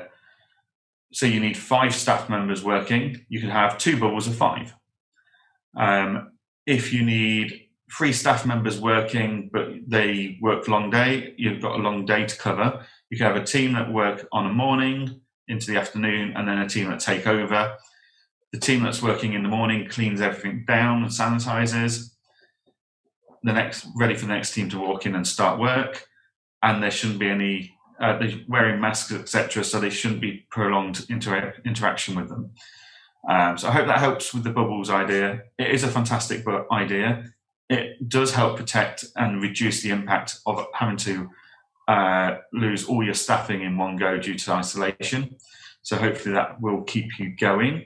so 1.12 1.26
you 1.26 1.40
need 1.40 1.58
five 1.58 1.94
staff 1.94 2.30
members 2.30 2.64
working, 2.64 3.26
you 3.28 3.42
could 3.42 3.50
have 3.50 3.78
two 3.78 4.00
bubbles 4.00 4.28
of 4.28 4.36
five. 4.36 4.74
Um, 5.76 6.32
if 6.66 6.94
you 6.94 7.04
need 7.04 7.68
three 7.96 8.14
staff 8.14 8.46
members 8.46 8.80
working, 8.80 9.50
but 9.52 9.68
they 9.88 10.38
work 10.42 10.68
long 10.68 10.90
day, 10.90 11.34
you've 11.38 11.62
got 11.62 11.80
a 11.80 11.84
long 11.84 12.06
day 12.06 12.26
to 12.26 12.38
cover. 12.38 12.86
You 13.10 13.18
could 13.18 13.28
have 13.28 13.36
a 13.36 13.44
team 13.44 13.74
that 13.74 13.92
work 13.92 14.28
on 14.32 14.46
a 14.46 14.54
morning 14.54 15.20
into 15.48 15.72
the 15.72 15.78
afternoon, 15.78 16.34
and 16.36 16.48
then 16.48 16.60
a 16.60 16.70
team 16.70 16.90
that 16.90 17.00
take 17.00 17.26
over. 17.28 17.76
The 18.54 18.60
team 18.60 18.84
that's 18.84 19.02
working 19.02 19.34
in 19.34 19.44
the 19.44 19.50
morning 19.50 19.90
cleans 19.90 20.22
everything 20.22 20.64
down 20.68 21.04
and 21.04 21.12
sanitizes. 21.12 22.12
The 23.44 23.54
next, 23.54 23.88
ready 23.96 24.16
for 24.16 24.26
the 24.26 24.34
next 24.34 24.54
team 24.54 24.70
to 24.70 24.80
walk 24.80 25.06
in 25.06 25.16
and 25.16 25.26
start 25.26 25.60
work, 25.60 26.06
and 26.62 26.84
there 26.84 26.92
shouldn't 26.92 27.20
be 27.20 27.30
any 27.30 27.76
uh, 28.02 28.18
they're 28.18 28.40
wearing 28.48 28.80
masks, 28.80 29.12
etc. 29.12 29.64
So 29.64 29.80
they 29.80 29.90
shouldn't 29.90 30.22
be 30.22 30.46
prolonged 30.50 31.06
inter- 31.10 31.56
interaction 31.66 32.16
with 32.16 32.30
them. 32.30 32.52
Um, 33.30 33.58
so 33.58 33.68
I 33.68 33.72
hope 33.72 33.88
that 33.88 34.00
helps 34.00 34.34
with 34.34 34.46
the 34.46 34.52
bubbles 34.52 34.90
idea. 34.90 35.44
It 35.58 35.72
is 35.72 35.84
a 35.84 35.90
fantastic 35.90 36.46
idea 36.72 37.26
it 37.70 38.10
does 38.10 38.34
help 38.34 38.58
protect 38.58 39.06
and 39.16 39.42
reduce 39.42 39.82
the 39.82 39.92
impact 39.92 40.40
of 40.46 40.66
having 40.74 40.98
to 40.98 41.30
uh, 41.88 42.38
lose 42.52 42.86
all 42.86 43.04
your 43.04 43.14
staffing 43.14 43.62
in 43.62 43.78
one 43.78 43.96
go 43.96 44.18
due 44.18 44.38
to 44.38 44.52
isolation. 44.54 45.36
So 45.84 45.96
hopefully 45.96 46.34
that 46.34 46.60
will 46.60 46.82
keep 46.82 47.20
you 47.20 47.36
going. 47.36 47.86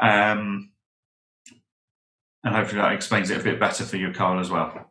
Um, 0.00 0.70
and 2.44 2.54
hopefully 2.54 2.80
that 2.80 2.92
explains 2.92 3.30
it 3.30 3.40
a 3.40 3.44
bit 3.44 3.60
better 3.60 3.84
for 3.84 3.96
you, 3.96 4.12
Carl, 4.12 4.40
as 4.40 4.50
well. 4.50 4.90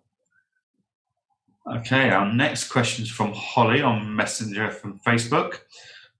Okay, 1.76 2.10
our 2.10 2.32
next 2.32 2.70
question 2.70 3.04
is 3.04 3.12
from 3.12 3.34
Holly 3.34 3.82
on 3.82 4.16
Messenger 4.16 4.72
from 4.72 5.00
Facebook. 5.00 5.60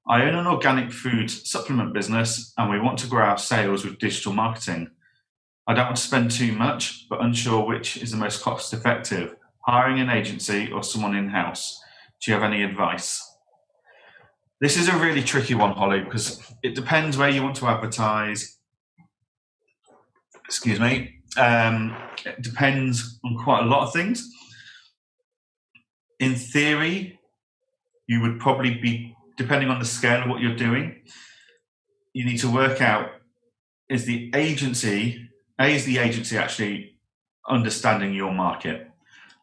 I 0.08 0.24
own 0.24 0.36
an 0.36 0.48
organic 0.48 0.92
food 0.92 1.30
supplement 1.30 1.94
business 1.94 2.54
and 2.58 2.70
we 2.70 2.80
want 2.80 3.00
to 3.00 3.08
grow 3.08 3.26
our 3.26 3.38
sales 3.38 3.86
with 3.86 4.00
digital 4.00 4.34
marketing. 4.34 4.90
I 5.68 5.74
don't 5.74 5.86
want 5.86 5.98
to 5.98 6.02
spend 6.02 6.32
too 6.32 6.54
much, 6.54 7.08
but 7.10 7.22
unsure 7.22 7.66
which 7.66 7.98
is 7.98 8.12
the 8.12 8.18
most 8.18 8.42
cost 8.42 8.74
effective 8.74 9.36
hiring 9.68 10.00
an 10.00 10.10
agency 10.10 10.72
or 10.72 10.82
someone 10.82 11.16
in 11.16 11.28
house. 11.28 11.82
Do 12.22 12.32
you 12.32 12.36
have 12.36 12.50
any 12.50 12.64
advice? 12.64 13.22
This 14.62 14.78
is 14.78 14.88
a 14.88 14.98
really 14.98 15.22
tricky 15.22 15.54
one, 15.54 15.74
Holly, 15.74 16.00
because 16.00 16.42
it 16.64 16.74
depends 16.74 17.18
where 17.18 17.30
you 17.30 17.44
want 17.44 17.58
to 17.58 17.68
advertise. 17.68 18.57
Excuse 20.48 20.80
me. 20.80 21.20
Um, 21.38 21.96
it 22.26 22.42
depends 22.42 23.20
on 23.24 23.38
quite 23.38 23.64
a 23.64 23.68
lot 23.68 23.84
of 23.84 23.94
things. 23.94 24.34
In 26.20 26.36
theory, 26.36 27.20
you 28.08 28.22
would 28.22 28.40
probably 28.40 28.76
be, 28.76 29.16
depending 29.38 29.70
on 29.70 29.78
the 29.78 29.86
scale 29.86 30.24
of 30.24 30.30
what 30.30 30.42
you're 30.42 30.56
doing, 30.56 30.96
you 32.14 32.26
need 32.26 32.38
to 32.40 32.50
work 32.50 32.82
out 32.82 33.12
is 33.90 34.06
the 34.06 34.32
agency 34.34 35.28
a 35.60 35.76
is 35.76 35.86
the 35.86 35.98
agency 35.98 36.38
actually 36.38 36.98
understanding 37.50 38.14
your 38.14 38.32
market. 38.32 38.90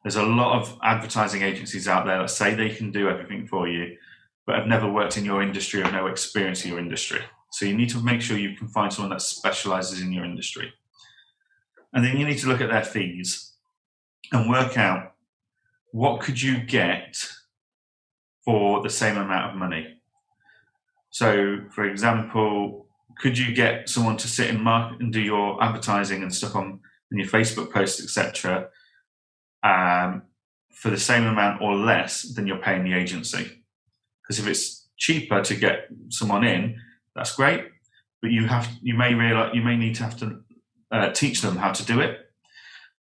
There's 0.03 0.17
a 0.17 0.23
lot 0.23 0.61
of 0.61 0.79
advertising 0.83 1.43
agencies 1.43 1.89
out 1.89 2.07
there 2.07 2.19
that 2.19 2.31
say 2.31 2.55
they 2.55 2.71
can 2.71 2.93
do 2.93 3.09
everything 3.09 3.47
for 3.47 3.67
you, 3.67 3.97
but 4.47 4.57
have 4.57 4.67
never 4.67 4.91
worked 4.91 5.17
in 5.17 5.25
your 5.25 5.43
industry 5.43 5.83
or 5.83 5.91
no 5.91 6.07
experience 6.07 6.65
in 6.65 6.71
your 6.71 6.79
industry. 6.79 7.21
So 7.51 7.65
you 7.65 7.77
need 7.77 7.89
to 7.91 7.99
make 7.99 8.21
sure 8.21 8.37
you 8.37 8.57
can 8.57 8.69
find 8.69 8.93
someone 8.93 9.11
that 9.11 9.23
specializes 9.23 10.03
in 10.03 10.13
your 10.13 10.25
industry. 10.25 10.73
And 11.95 12.05
then 12.05 12.17
you 12.19 12.27
need 12.27 12.39
to 12.39 12.49
look 12.49 12.61
at 12.61 12.71
their 12.71 12.85
fees 12.85 13.53
and 14.33 14.51
work 14.51 14.77
out 14.77 15.15
what 15.93 16.21
could 16.21 16.43
you 16.43 16.61
get 16.61 17.17
for 18.45 18.83
the 18.83 18.91
same 18.91 19.17
amount 19.17 19.51
of 19.51 19.57
money. 19.57 19.97
So, 21.11 21.61
for 21.71 21.85
example, 21.85 22.89
could 23.19 23.39
you 23.39 23.55
get 23.55 23.89
someone 23.89 24.17
to 24.17 24.29
sit 24.29 24.51
in 24.51 24.61
market 24.61 25.01
and 25.01 25.13
do 25.13 25.21
your 25.21 25.63
advertising 25.63 26.23
and 26.23 26.35
stuff 26.35 26.57
on, 26.57 26.81
on 27.13 27.19
your 27.19 27.29
Facebook 27.29 27.73
posts, 27.73 28.03
etc., 28.03 28.69
um, 29.63 30.23
for 30.73 30.91
the 30.91 30.99
same 30.99 31.25
amount 31.25 31.63
or 31.63 31.77
less 31.77 32.23
than 32.23 32.49
you're 32.49 32.59
paying 32.59 32.83
the 32.83 32.93
agency? 32.93 33.63
Because 34.23 34.41
if 34.41 34.49
it's 34.49 34.89
cheaper 34.99 35.43
to 35.43 35.55
get 35.55 35.87
someone 36.09 36.43
in, 36.43 36.81
that's 37.15 37.37
great, 37.37 37.69
but 38.21 38.33
you 38.33 38.49
have 38.49 38.69
you 38.83 38.95
may 38.95 39.15
realize 39.15 39.55
you 39.55 39.63
may 39.63 39.77
need 39.77 39.95
to 39.95 40.03
have 40.03 40.17
to 40.19 40.41
uh, 40.95 41.11
teach 41.11 41.43
them 41.43 41.57
how 41.57 41.73
to 41.73 41.85
do 41.85 42.01
it. 42.01 42.21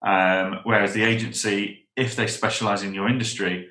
Um, 0.04 0.60
whereas 0.64 0.92
the 0.92 1.04
agency, 1.04 1.86
if 1.96 2.16
they 2.16 2.26
specialize 2.26 2.82
in 2.82 2.92
your 2.92 3.08
industry, 3.08 3.68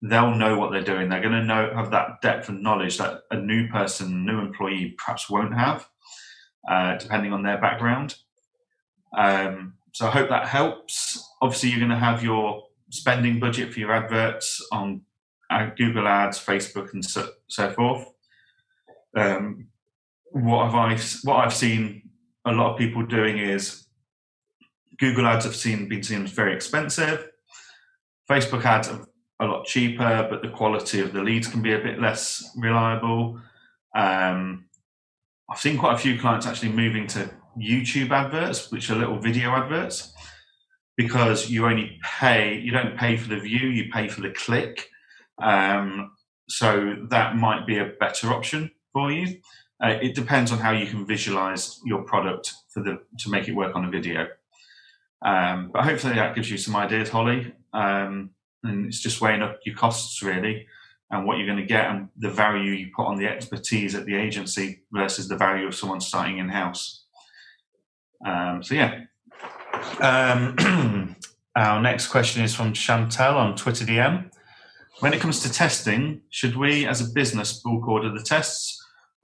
they'll 0.00 0.34
know 0.34 0.56
what 0.56 0.70
they're 0.70 0.82
doing. 0.82 1.08
They're 1.08 1.20
going 1.20 1.32
to 1.32 1.44
know 1.44 1.72
have 1.74 1.90
that 1.90 2.20
depth 2.22 2.48
of 2.48 2.60
knowledge 2.60 2.98
that 2.98 3.22
a 3.30 3.36
new 3.36 3.68
person, 3.68 4.24
new 4.24 4.38
employee, 4.38 4.94
perhaps 4.96 5.28
won't 5.28 5.54
have, 5.54 5.88
uh, 6.70 6.96
depending 6.96 7.32
on 7.32 7.42
their 7.42 7.58
background. 7.58 8.14
Um, 9.16 9.74
so 9.92 10.06
I 10.06 10.10
hope 10.10 10.28
that 10.28 10.46
helps. 10.46 11.28
Obviously, 11.42 11.70
you're 11.70 11.80
going 11.80 11.90
to 11.90 11.96
have 11.96 12.22
your 12.22 12.62
spending 12.90 13.40
budget 13.40 13.72
for 13.72 13.80
your 13.80 13.92
adverts 13.92 14.64
on 14.70 15.02
uh, 15.50 15.70
Google 15.76 16.06
Ads, 16.06 16.38
Facebook, 16.38 16.92
and 16.92 17.04
so, 17.04 17.30
so 17.48 17.70
forth. 17.72 18.06
Um, 19.16 19.68
what 20.30 20.66
have 20.66 20.74
I 20.74 20.98
what 21.24 21.36
I've 21.36 21.54
seen 21.54 22.05
a 22.46 22.52
lot 22.52 22.72
of 22.72 22.78
people 22.78 23.04
doing 23.04 23.38
is 23.38 23.86
Google 24.98 25.26
Ads 25.26 25.44
have 25.44 25.56
seen 25.56 25.88
been 25.88 26.02
seen 26.02 26.24
as 26.24 26.30
very 26.30 26.54
expensive. 26.54 27.28
Facebook 28.30 28.64
ads 28.64 28.88
are 28.88 29.06
a 29.40 29.46
lot 29.46 29.66
cheaper, 29.66 30.26
but 30.30 30.42
the 30.42 30.48
quality 30.48 31.00
of 31.00 31.12
the 31.12 31.22
leads 31.22 31.48
can 31.48 31.62
be 31.62 31.74
a 31.74 31.78
bit 31.78 32.00
less 32.00 32.50
reliable. 32.56 33.40
Um, 33.94 34.64
I've 35.50 35.60
seen 35.60 35.78
quite 35.78 35.94
a 35.94 35.98
few 35.98 36.18
clients 36.18 36.46
actually 36.46 36.72
moving 36.72 37.06
to 37.08 37.30
YouTube 37.58 38.10
adverts, 38.10 38.70
which 38.72 38.90
are 38.90 38.96
little 38.96 39.18
video 39.18 39.50
adverts, 39.50 40.12
because 40.96 41.50
you 41.50 41.66
only 41.66 42.00
pay, 42.02 42.58
you 42.58 42.72
don't 42.72 42.96
pay 42.96 43.16
for 43.16 43.28
the 43.28 43.38
view, 43.38 43.68
you 43.68 43.90
pay 43.92 44.08
for 44.08 44.22
the 44.22 44.30
click. 44.30 44.88
Um, 45.40 46.12
so 46.48 46.96
that 47.10 47.36
might 47.36 47.66
be 47.66 47.78
a 47.78 47.92
better 48.00 48.32
option 48.32 48.70
for 48.92 49.12
you. 49.12 49.40
Uh, 49.82 49.98
it 50.00 50.14
depends 50.14 50.52
on 50.52 50.58
how 50.58 50.72
you 50.72 50.86
can 50.86 51.06
visualize 51.06 51.80
your 51.84 52.02
product 52.02 52.54
for 52.70 52.82
the 52.82 53.00
to 53.18 53.30
make 53.30 53.46
it 53.48 53.52
work 53.52 53.76
on 53.76 53.84
a 53.84 53.90
video. 53.90 54.26
Um, 55.22 55.70
but 55.72 55.84
hopefully 55.84 56.14
that 56.14 56.34
gives 56.34 56.50
you 56.50 56.56
some 56.56 56.76
ideas, 56.76 57.08
Holly. 57.08 57.52
Um, 57.72 58.30
and 58.62 58.86
it's 58.86 59.00
just 59.00 59.20
weighing 59.20 59.42
up 59.42 59.60
your 59.64 59.76
costs 59.76 60.22
really 60.22 60.66
and 61.10 61.26
what 61.26 61.38
you're 61.38 61.46
going 61.46 61.58
to 61.58 61.66
get 61.66 61.86
and 61.86 62.08
the 62.16 62.30
value 62.30 62.72
you 62.72 62.90
put 62.94 63.06
on 63.06 63.16
the 63.16 63.26
expertise 63.26 63.94
at 63.94 64.06
the 64.06 64.14
agency 64.14 64.82
versus 64.90 65.28
the 65.28 65.36
value 65.36 65.66
of 65.66 65.74
someone 65.74 66.00
starting 66.00 66.38
in 66.38 66.48
house. 66.48 67.04
Um, 68.24 68.62
so 68.62 68.74
yeah. 68.74 69.04
Um, 70.00 71.16
our 71.56 71.80
next 71.80 72.08
question 72.08 72.42
is 72.42 72.54
from 72.54 72.72
Chantel 72.72 73.34
on 73.34 73.56
Twitter 73.56 73.84
DM. 73.84 74.30
When 75.00 75.12
it 75.12 75.20
comes 75.20 75.40
to 75.40 75.52
testing, 75.52 76.22
should 76.30 76.56
we 76.56 76.86
as 76.86 77.00
a 77.00 77.12
business 77.12 77.60
bulk 77.60 77.86
order 77.86 78.10
the 78.10 78.22
tests, 78.22 78.75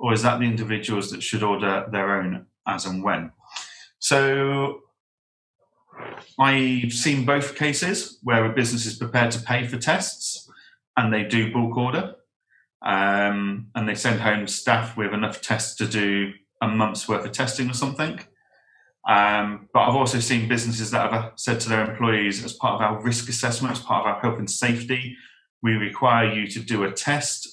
or 0.03 0.13
is 0.13 0.23
that 0.23 0.41
the 0.41 0.45
individuals 0.45 1.11
that 1.13 1.23
should 1.23 1.45
order 1.45 1.87
their 1.91 2.21
own 2.21 2.47
as 2.67 2.85
and 2.85 3.03
when? 3.03 3.31
So 4.01 4.81
I've 6.39 6.93
seen 6.93 7.25
both 7.25 7.55
cases 7.55 8.19
where 8.23 8.45
a 8.45 8.53
business 8.53 8.85
is 8.85 8.97
prepared 8.99 9.31
to 9.31 9.41
pay 9.41 9.65
for 9.67 9.79
tests 9.79 10.51
and 10.97 11.13
they 11.13 11.23
do 11.23 11.53
bulk 11.53 11.77
order 11.77 12.17
um, 12.83 13.69
and 13.77 13.89
they 13.89 13.95
send 13.95 14.21
home 14.21 14.49
staff 14.49 14.97
with 14.97 15.15
enough 15.15 15.41
tests 15.41 15.77
to 15.77 15.87
do 15.87 16.33
a 16.61 16.67
month's 16.67 17.09
worth 17.09 17.25
of 17.25 17.31
testing 17.31 17.71
or 17.71 17.75
something. 17.75 18.19
Um, 19.09 19.69
but 19.73 19.81
I've 19.81 19.97
also 19.97 20.19
seen 20.19 20.49
businesses 20.49 20.91
that 20.91 21.13
have 21.13 21.33
said 21.37 21.61
to 21.61 21.69
their 21.69 21.89
employees, 21.89 22.45
as 22.45 22.53
part 22.55 22.75
of 22.75 22.81
our 22.81 23.03
risk 23.03 23.29
assessment, 23.29 23.73
as 23.73 23.81
part 23.81 24.07
of 24.07 24.15
our 24.15 24.21
health 24.21 24.39
and 24.39 24.51
safety, 24.51 25.17
we 25.63 25.73
require 25.73 26.33
you 26.33 26.47
to 26.49 26.61
do 26.61 26.85
a 26.85 26.93
test. 26.93 27.52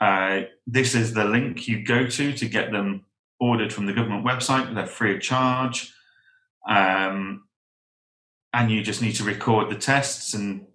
Uh, 0.00 0.42
this 0.66 0.94
is 0.94 1.12
the 1.12 1.24
link 1.24 1.68
you 1.68 1.84
go 1.84 2.06
to 2.06 2.32
to 2.32 2.48
get 2.48 2.72
them 2.72 3.04
ordered 3.38 3.72
from 3.72 3.86
the 3.86 3.92
government 3.92 4.24
website. 4.24 4.74
They're 4.74 4.86
free 4.86 5.16
of 5.16 5.20
charge. 5.20 5.92
Um, 6.68 7.44
and 8.52 8.70
you 8.70 8.82
just 8.82 9.02
need 9.02 9.14
to 9.16 9.24
record 9.24 9.70
the 9.70 9.76
tests. 9.76 10.34
And 10.34 10.66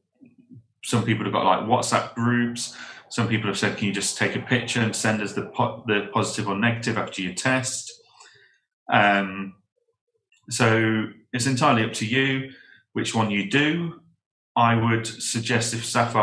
some 0.83 1.03
people 1.03 1.25
have 1.25 1.33
got 1.33 1.45
like 1.45 1.67
WhatsApp 1.67 2.13
groups. 2.15 2.75
Some 3.09 3.27
people 3.27 3.47
have 3.47 3.57
said, 3.57 3.77
can 3.77 3.87
you 3.87 3.93
just 3.93 4.17
take 4.17 4.35
a 4.35 4.39
picture 4.39 4.81
and 4.81 4.95
send 4.95 5.21
us 5.21 5.33
the, 5.33 5.47
po- 5.47 5.83
the 5.87 6.09
positive 6.13 6.47
or 6.47 6.55
negative 6.55 6.97
after 6.97 7.21
your 7.21 7.33
test? 7.33 7.93
Um, 8.91 9.55
so 10.49 11.07
it's 11.33 11.47
entirely 11.47 11.83
up 11.83 11.93
to 11.93 12.05
you 12.05 12.51
which 12.93 13.15
one 13.15 13.31
you 13.31 13.49
do. 13.49 14.01
I 14.55 14.75
would 14.75 15.05
suggest 15.05 15.73
if 15.73 15.85
staff 15.85 16.15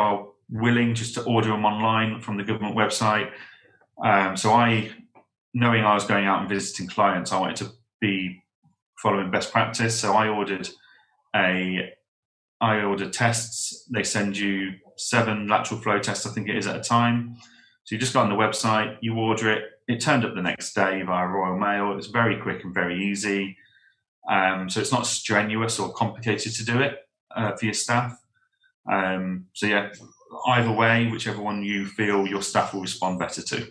willing 0.53 0.95
just 0.95 1.15
to 1.15 1.23
order 1.23 1.49
them 1.49 1.65
online 1.65 2.21
from 2.21 2.37
the 2.37 2.45
government 2.45 2.77
website. 2.77 3.31
Um, 4.05 4.37
so 4.37 4.53
I, 4.53 4.91
knowing 5.55 5.85
I 5.85 5.95
was 5.95 6.05
going 6.05 6.27
out 6.27 6.41
and 6.41 6.49
visiting 6.49 6.87
clients, 6.87 7.33
I 7.33 7.41
wanted 7.41 7.57
to 7.57 7.71
be 8.01 8.43
following 8.99 9.31
best 9.31 9.51
practice. 9.51 9.99
So 9.99 10.13
I 10.13 10.29
ordered 10.29 10.69
a, 11.35 11.93
I 12.61 12.83
ordered 12.83 13.13
tests. 13.13 13.89
They 13.93 14.05
send 14.05 14.37
you 14.37 14.75
seven 14.97 15.49
lateral 15.49 15.81
flow 15.81 15.99
tests, 15.99 16.27
I 16.27 16.31
think 16.31 16.49
it 16.49 16.57
is 16.57 16.67
at 16.67 16.77
a 16.77 16.81
time. 16.81 17.37
So 17.85 17.95
you 17.95 17.99
just 17.99 18.13
go 18.13 18.21
on 18.21 18.29
the 18.29 18.37
website, 18.37 18.99
you 19.01 19.17
order 19.17 19.51
it. 19.51 19.65
It 19.89 20.01
turned 20.01 20.25
up 20.25 20.35
the 20.35 20.43
next 20.43 20.75
day 20.75 21.03
via 21.03 21.27
Royal 21.27 21.59
Mail. 21.59 21.97
It's 21.97 22.07
very 22.07 22.37
quick 22.41 22.63
and 22.63 22.73
very 22.73 23.05
easy. 23.05 23.57
Um, 24.31 24.71
so 24.71 24.81
it's 24.81 24.93
not 24.93 25.07
strenuous 25.07 25.81
or 25.81 25.93
complicated 25.93 26.55
to 26.55 26.65
do 26.65 26.81
it 26.81 26.99
uh, 27.35 27.57
for 27.57 27.65
your 27.65 27.75
staff. 27.75 28.17
Um, 28.91 29.47
so 29.55 29.67
yeah, 29.67 29.91
either 30.47 30.73
way, 30.73 31.09
whichever 31.09 31.43
one 31.43 31.63
you 31.63 31.87
feel 31.87 32.27
your 32.27 32.43
staff 32.43 32.75
will 32.75 32.81
respond 32.81 33.19
better 33.19 33.43
to. 33.43 33.69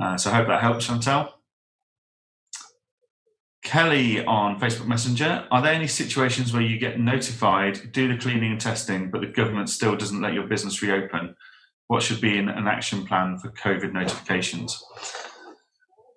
Uh, 0.00 0.16
so 0.16 0.30
I 0.30 0.34
hope 0.34 0.48
that 0.48 0.60
helps, 0.60 0.86
Chantel. 0.86 1.30
Kelly 3.62 4.24
on 4.24 4.60
Facebook 4.60 4.86
Messenger, 4.86 5.46
are 5.50 5.62
there 5.62 5.72
any 5.72 5.86
situations 5.86 6.52
where 6.52 6.62
you 6.62 6.78
get 6.78 7.00
notified, 7.00 7.92
do 7.92 8.08
the 8.08 8.18
cleaning 8.18 8.52
and 8.52 8.60
testing, 8.60 9.10
but 9.10 9.22
the 9.22 9.26
government 9.26 9.70
still 9.70 9.96
doesn't 9.96 10.20
let 10.20 10.34
your 10.34 10.46
business 10.46 10.82
reopen? 10.82 11.34
What 11.86 12.02
should 12.02 12.20
be 12.20 12.38
an, 12.38 12.48
an 12.48 12.66
action 12.66 13.06
plan 13.06 13.38
for 13.38 13.50
COVID 13.50 13.92
notifications? 13.92 14.82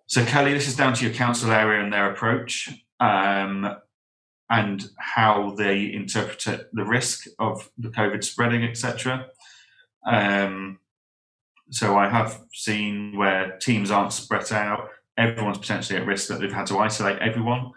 So, 0.07 0.25
Kelly, 0.25 0.53
this 0.53 0.67
is 0.67 0.75
down 0.75 0.93
to 0.95 1.05
your 1.05 1.13
council 1.13 1.51
area 1.51 1.81
and 1.81 1.91
their 1.91 2.11
approach 2.11 2.69
um, 2.99 3.75
and 4.49 4.89
how 4.97 5.53
they 5.57 5.91
interpret 5.91 6.69
the 6.71 6.85
risk 6.85 7.27
of 7.39 7.69
the 7.77 7.89
COVID 7.89 8.23
spreading, 8.23 8.63
etc. 8.63 9.27
Um, 10.05 10.79
so 11.69 11.97
I 11.97 12.07
have 12.07 12.41
seen 12.53 13.17
where 13.17 13.57
teams 13.57 13.91
aren't 13.91 14.13
spread 14.13 14.51
out, 14.53 14.89
everyone's 15.17 15.57
potentially 15.57 15.99
at 15.99 16.05
risk 16.05 16.29
that 16.29 16.39
they've 16.39 16.51
had 16.51 16.67
to 16.67 16.77
isolate 16.77 17.19
everyone. 17.19 17.71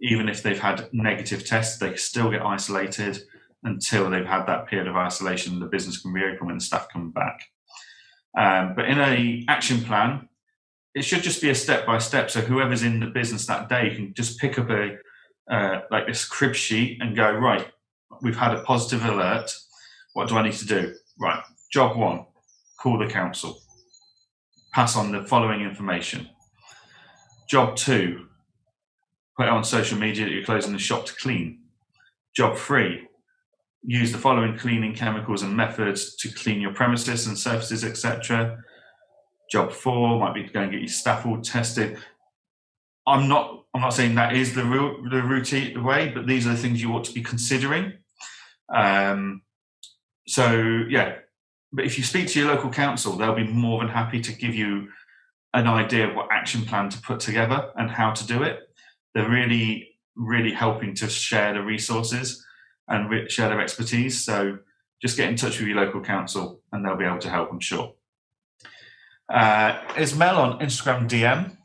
Even 0.00 0.28
if 0.28 0.42
they've 0.42 0.60
had 0.60 0.88
negative 0.92 1.44
tests, 1.44 1.78
they 1.78 1.96
still 1.96 2.30
get 2.30 2.42
isolated 2.42 3.18
until 3.64 4.10
they've 4.10 4.26
had 4.26 4.44
that 4.46 4.66
period 4.66 4.86
of 4.86 4.96
isolation. 4.96 5.58
The 5.58 5.66
business 5.66 6.00
can 6.00 6.12
reopen 6.12 6.46
when 6.46 6.58
the 6.58 6.64
staff 6.64 6.88
come 6.92 7.10
back. 7.10 7.40
Um, 8.36 8.74
but 8.74 8.84
in 8.84 9.00
a 9.00 9.44
action 9.48 9.82
plan, 9.82 10.28
it 10.94 11.04
should 11.04 11.22
just 11.22 11.40
be 11.40 11.50
a 11.50 11.54
step 11.54 11.86
by 11.86 11.98
step. 11.98 12.30
So 12.30 12.40
whoever's 12.40 12.82
in 12.82 13.00
the 13.00 13.06
business 13.06 13.46
that 13.46 13.68
day 13.68 13.94
can 13.94 14.14
just 14.14 14.38
pick 14.38 14.58
up 14.58 14.70
a 14.70 14.98
uh, 15.50 15.80
like 15.90 16.06
this 16.06 16.24
crib 16.24 16.54
sheet 16.54 16.98
and 17.00 17.16
go 17.16 17.30
right. 17.32 17.66
We've 18.22 18.36
had 18.36 18.54
a 18.54 18.62
positive 18.62 19.04
alert. 19.04 19.54
What 20.14 20.28
do 20.28 20.36
I 20.36 20.42
need 20.42 20.54
to 20.54 20.66
do? 20.66 20.94
Right. 21.20 21.42
Job 21.72 21.96
one: 21.96 22.26
call 22.80 22.98
the 22.98 23.06
council. 23.06 23.60
Pass 24.72 24.96
on 24.96 25.12
the 25.12 25.22
following 25.22 25.60
information. 25.60 26.28
Job 27.48 27.76
two: 27.76 28.26
put 29.36 29.48
on 29.48 29.64
social 29.64 29.98
media 29.98 30.24
that 30.24 30.32
you're 30.32 30.44
closing 30.44 30.72
the 30.72 30.78
shop 30.78 31.06
to 31.06 31.14
clean. 31.14 31.60
Job 32.34 32.56
three: 32.56 33.06
use 33.82 34.12
the 34.12 34.18
following 34.18 34.56
cleaning 34.56 34.94
chemicals 34.94 35.42
and 35.42 35.56
methods 35.56 36.16
to 36.16 36.28
clean 36.28 36.60
your 36.60 36.74
premises 36.74 37.26
and 37.26 37.36
surfaces, 37.36 37.84
etc 37.84 38.58
Job 39.50 39.72
four 39.72 40.18
might 40.18 40.34
be 40.34 40.42
to 40.42 40.52
go 40.52 40.60
and 40.62 40.72
get 40.72 40.80
your 40.80 40.88
staff 40.88 41.26
all 41.26 41.40
tested. 41.40 41.98
I'm 43.06 43.28
not. 43.28 43.64
I'm 43.74 43.80
not 43.80 43.92
saying 43.92 44.14
that 44.14 44.36
is 44.36 44.54
the 44.54 44.64
real, 44.64 45.02
the 45.10 45.22
routine 45.22 45.74
the 45.74 45.82
way, 45.82 46.08
but 46.08 46.28
these 46.28 46.46
are 46.46 46.50
the 46.50 46.56
things 46.56 46.80
you 46.80 46.92
ought 46.92 47.04
to 47.04 47.12
be 47.12 47.22
considering. 47.22 47.94
Um, 48.72 49.42
so 50.28 50.84
yeah, 50.88 51.16
but 51.72 51.84
if 51.84 51.98
you 51.98 52.04
speak 52.04 52.28
to 52.28 52.38
your 52.38 52.54
local 52.54 52.70
council, 52.70 53.16
they'll 53.16 53.34
be 53.34 53.46
more 53.46 53.80
than 53.80 53.88
happy 53.88 54.20
to 54.20 54.32
give 54.32 54.54
you 54.54 54.88
an 55.54 55.66
idea 55.66 56.08
of 56.08 56.14
what 56.14 56.28
action 56.30 56.62
plan 56.62 56.88
to 56.90 57.00
put 57.00 57.18
together 57.20 57.70
and 57.76 57.90
how 57.90 58.12
to 58.12 58.26
do 58.26 58.42
it. 58.44 58.60
They're 59.14 59.28
really, 59.28 59.96
really 60.14 60.52
helping 60.52 60.94
to 60.96 61.08
share 61.08 61.52
the 61.52 61.62
resources 61.62 62.44
and 62.88 63.10
re- 63.10 63.28
share 63.28 63.48
their 63.48 63.60
expertise. 63.60 64.24
So 64.24 64.58
just 65.02 65.16
get 65.16 65.28
in 65.28 65.36
touch 65.36 65.58
with 65.58 65.68
your 65.68 65.78
local 65.78 66.00
council 66.00 66.60
and 66.72 66.84
they'll 66.84 66.96
be 66.96 67.04
able 67.04 67.18
to 67.18 67.30
help, 67.30 67.50
I'm 67.50 67.60
sure. 67.60 67.94
Uh, 69.28 69.80
Ismail 69.96 70.36
on 70.36 70.58
Instagram 70.60 71.08
DM. 71.08 71.56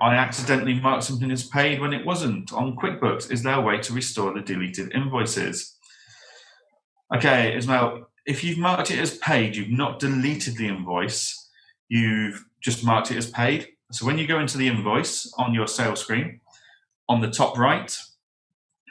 I 0.00 0.16
accidentally 0.16 0.74
marked 0.74 1.04
something 1.04 1.30
as 1.30 1.46
paid 1.46 1.80
when 1.80 1.92
it 1.92 2.04
wasn't 2.04 2.52
on 2.52 2.76
QuickBooks. 2.76 3.30
Is 3.30 3.42
there 3.42 3.54
a 3.54 3.60
way 3.60 3.78
to 3.78 3.92
restore 3.92 4.34
the 4.34 4.40
deleted 4.40 4.92
invoices? 4.92 5.76
Okay, 7.14 7.56
Ismail, 7.56 8.08
if 8.26 8.42
you've 8.42 8.58
marked 8.58 8.90
it 8.90 8.98
as 8.98 9.16
paid, 9.18 9.54
you've 9.54 9.70
not 9.70 10.00
deleted 10.00 10.56
the 10.56 10.68
invoice, 10.68 11.48
you've 11.88 12.44
just 12.60 12.84
marked 12.84 13.10
it 13.10 13.16
as 13.16 13.30
paid. 13.30 13.68
So 13.92 14.04
when 14.06 14.18
you 14.18 14.26
go 14.26 14.40
into 14.40 14.58
the 14.58 14.66
invoice 14.66 15.32
on 15.38 15.54
your 15.54 15.68
sales 15.68 16.00
screen, 16.00 16.40
on 17.08 17.20
the 17.20 17.30
top 17.30 17.56
right, 17.56 17.96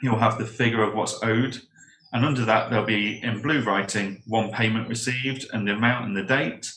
you'll 0.02 0.18
have 0.18 0.38
the 0.38 0.46
figure 0.46 0.82
of 0.82 0.94
what's 0.94 1.22
owed. 1.22 1.60
And 2.12 2.24
under 2.24 2.44
that, 2.44 2.70
there'll 2.70 2.86
be 2.86 3.20
in 3.22 3.42
blue 3.42 3.62
writing 3.62 4.22
one 4.26 4.50
payment 4.52 4.88
received 4.88 5.48
and 5.52 5.66
the 5.66 5.72
amount 5.72 6.06
and 6.06 6.16
the 6.16 6.22
date 6.22 6.72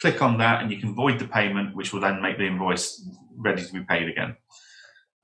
click 0.00 0.22
on 0.22 0.38
that 0.38 0.62
and 0.62 0.70
you 0.70 0.78
can 0.78 0.94
void 0.94 1.18
the 1.18 1.26
payment, 1.26 1.74
which 1.76 1.92
will 1.92 2.00
then 2.00 2.22
make 2.22 2.38
the 2.38 2.46
invoice 2.46 3.06
ready 3.36 3.64
to 3.64 3.72
be 3.72 3.80
paid 3.80 4.08
again. 4.08 4.36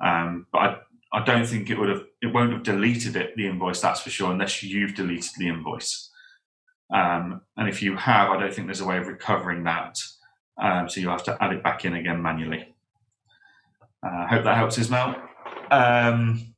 Um, 0.01 0.47
but 0.53 0.59
I, 0.59 0.77
I 1.13 1.25
don't 1.25 1.47
think 1.47 1.71
it 1.71 1.79
would 1.79 1.89
have, 1.89 2.05
it 2.21 2.27
won't 2.27 2.53
have 2.53 2.63
deleted 2.63 3.17
it, 3.17 3.35
the 3.37 3.47
invoice, 3.47 3.81
that's 3.81 4.01
for 4.01 4.11
sure, 4.11 4.31
unless 4.31 4.63
you've 4.63 4.95
deleted 4.95 5.31
the 5.39 5.49
invoice. 5.49 6.11
Um, 6.95 7.41
and 7.57 7.69
if 7.69 7.83
you 7.83 7.97
have, 7.97 8.31
I 8.31 8.39
don't 8.39 8.53
think 8.53 8.67
there's 8.67 8.81
a 8.81 8.87
way 8.87 8.99
of 8.99 9.07
recovering 9.07 9.65
that. 9.65 9.99
Um, 10.61 10.89
so 10.89 11.01
you'll 11.01 11.13
have 11.13 11.25
to 11.25 11.43
add 11.43 11.53
it 11.53 11.63
back 11.63 11.85
in 11.85 11.95
again 11.95 12.23
manually. 12.23 12.75
I 14.03 14.25
uh, 14.25 14.27
hope 14.29 14.45
that 14.45 14.57
helps, 14.57 14.79
Ismail. 14.79 15.17
Um, 15.71 16.55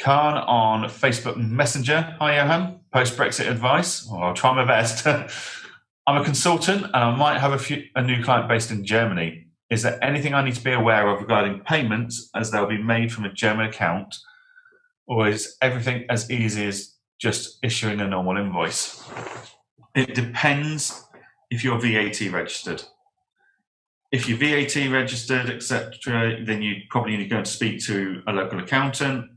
Khan 0.00 0.38
on 0.38 0.88
Facebook 0.88 1.36
Messenger. 1.36 2.16
Hi, 2.18 2.36
Johan. 2.36 2.80
Post 2.92 3.16
Brexit 3.16 3.48
advice. 3.48 4.06
Well, 4.08 4.22
I'll 4.22 4.34
try 4.34 4.54
my 4.54 4.64
best. 4.64 5.06
I'm 6.06 6.20
a 6.20 6.24
consultant 6.24 6.84
and 6.84 6.96
I 6.96 7.14
might 7.14 7.38
have 7.38 7.52
a, 7.52 7.58
few, 7.58 7.84
a 7.94 8.02
new 8.02 8.22
client 8.24 8.48
based 8.48 8.72
in 8.72 8.84
Germany. 8.84 9.46
Is 9.70 9.82
there 9.82 10.02
anything 10.02 10.34
I 10.34 10.44
need 10.44 10.56
to 10.56 10.64
be 10.64 10.72
aware 10.72 11.08
of 11.08 11.20
regarding 11.20 11.60
payments 11.60 12.28
as 12.34 12.50
they'll 12.50 12.66
be 12.66 12.82
made 12.82 13.12
from 13.12 13.24
a 13.24 13.32
German 13.32 13.66
account? 13.66 14.16
Or 15.06 15.28
is 15.28 15.56
everything 15.62 16.04
as 16.10 16.30
easy 16.30 16.66
as 16.66 16.96
just 17.20 17.58
issuing 17.62 18.00
a 18.00 18.08
normal 18.08 18.36
invoice? 18.36 19.02
It 19.94 20.14
depends 20.14 21.04
if 21.50 21.62
you're 21.62 21.78
VAT 21.78 22.20
registered. 22.32 22.82
If 24.10 24.28
you're 24.28 24.38
VAT 24.38 24.90
registered, 24.90 25.50
etc., 25.50 26.44
then 26.44 26.62
you 26.62 26.82
probably 26.90 27.16
need 27.16 27.24
to 27.24 27.28
go 27.28 27.38
and 27.38 27.48
speak 27.48 27.82
to 27.86 28.22
a 28.26 28.32
local 28.32 28.58
accountant 28.58 29.30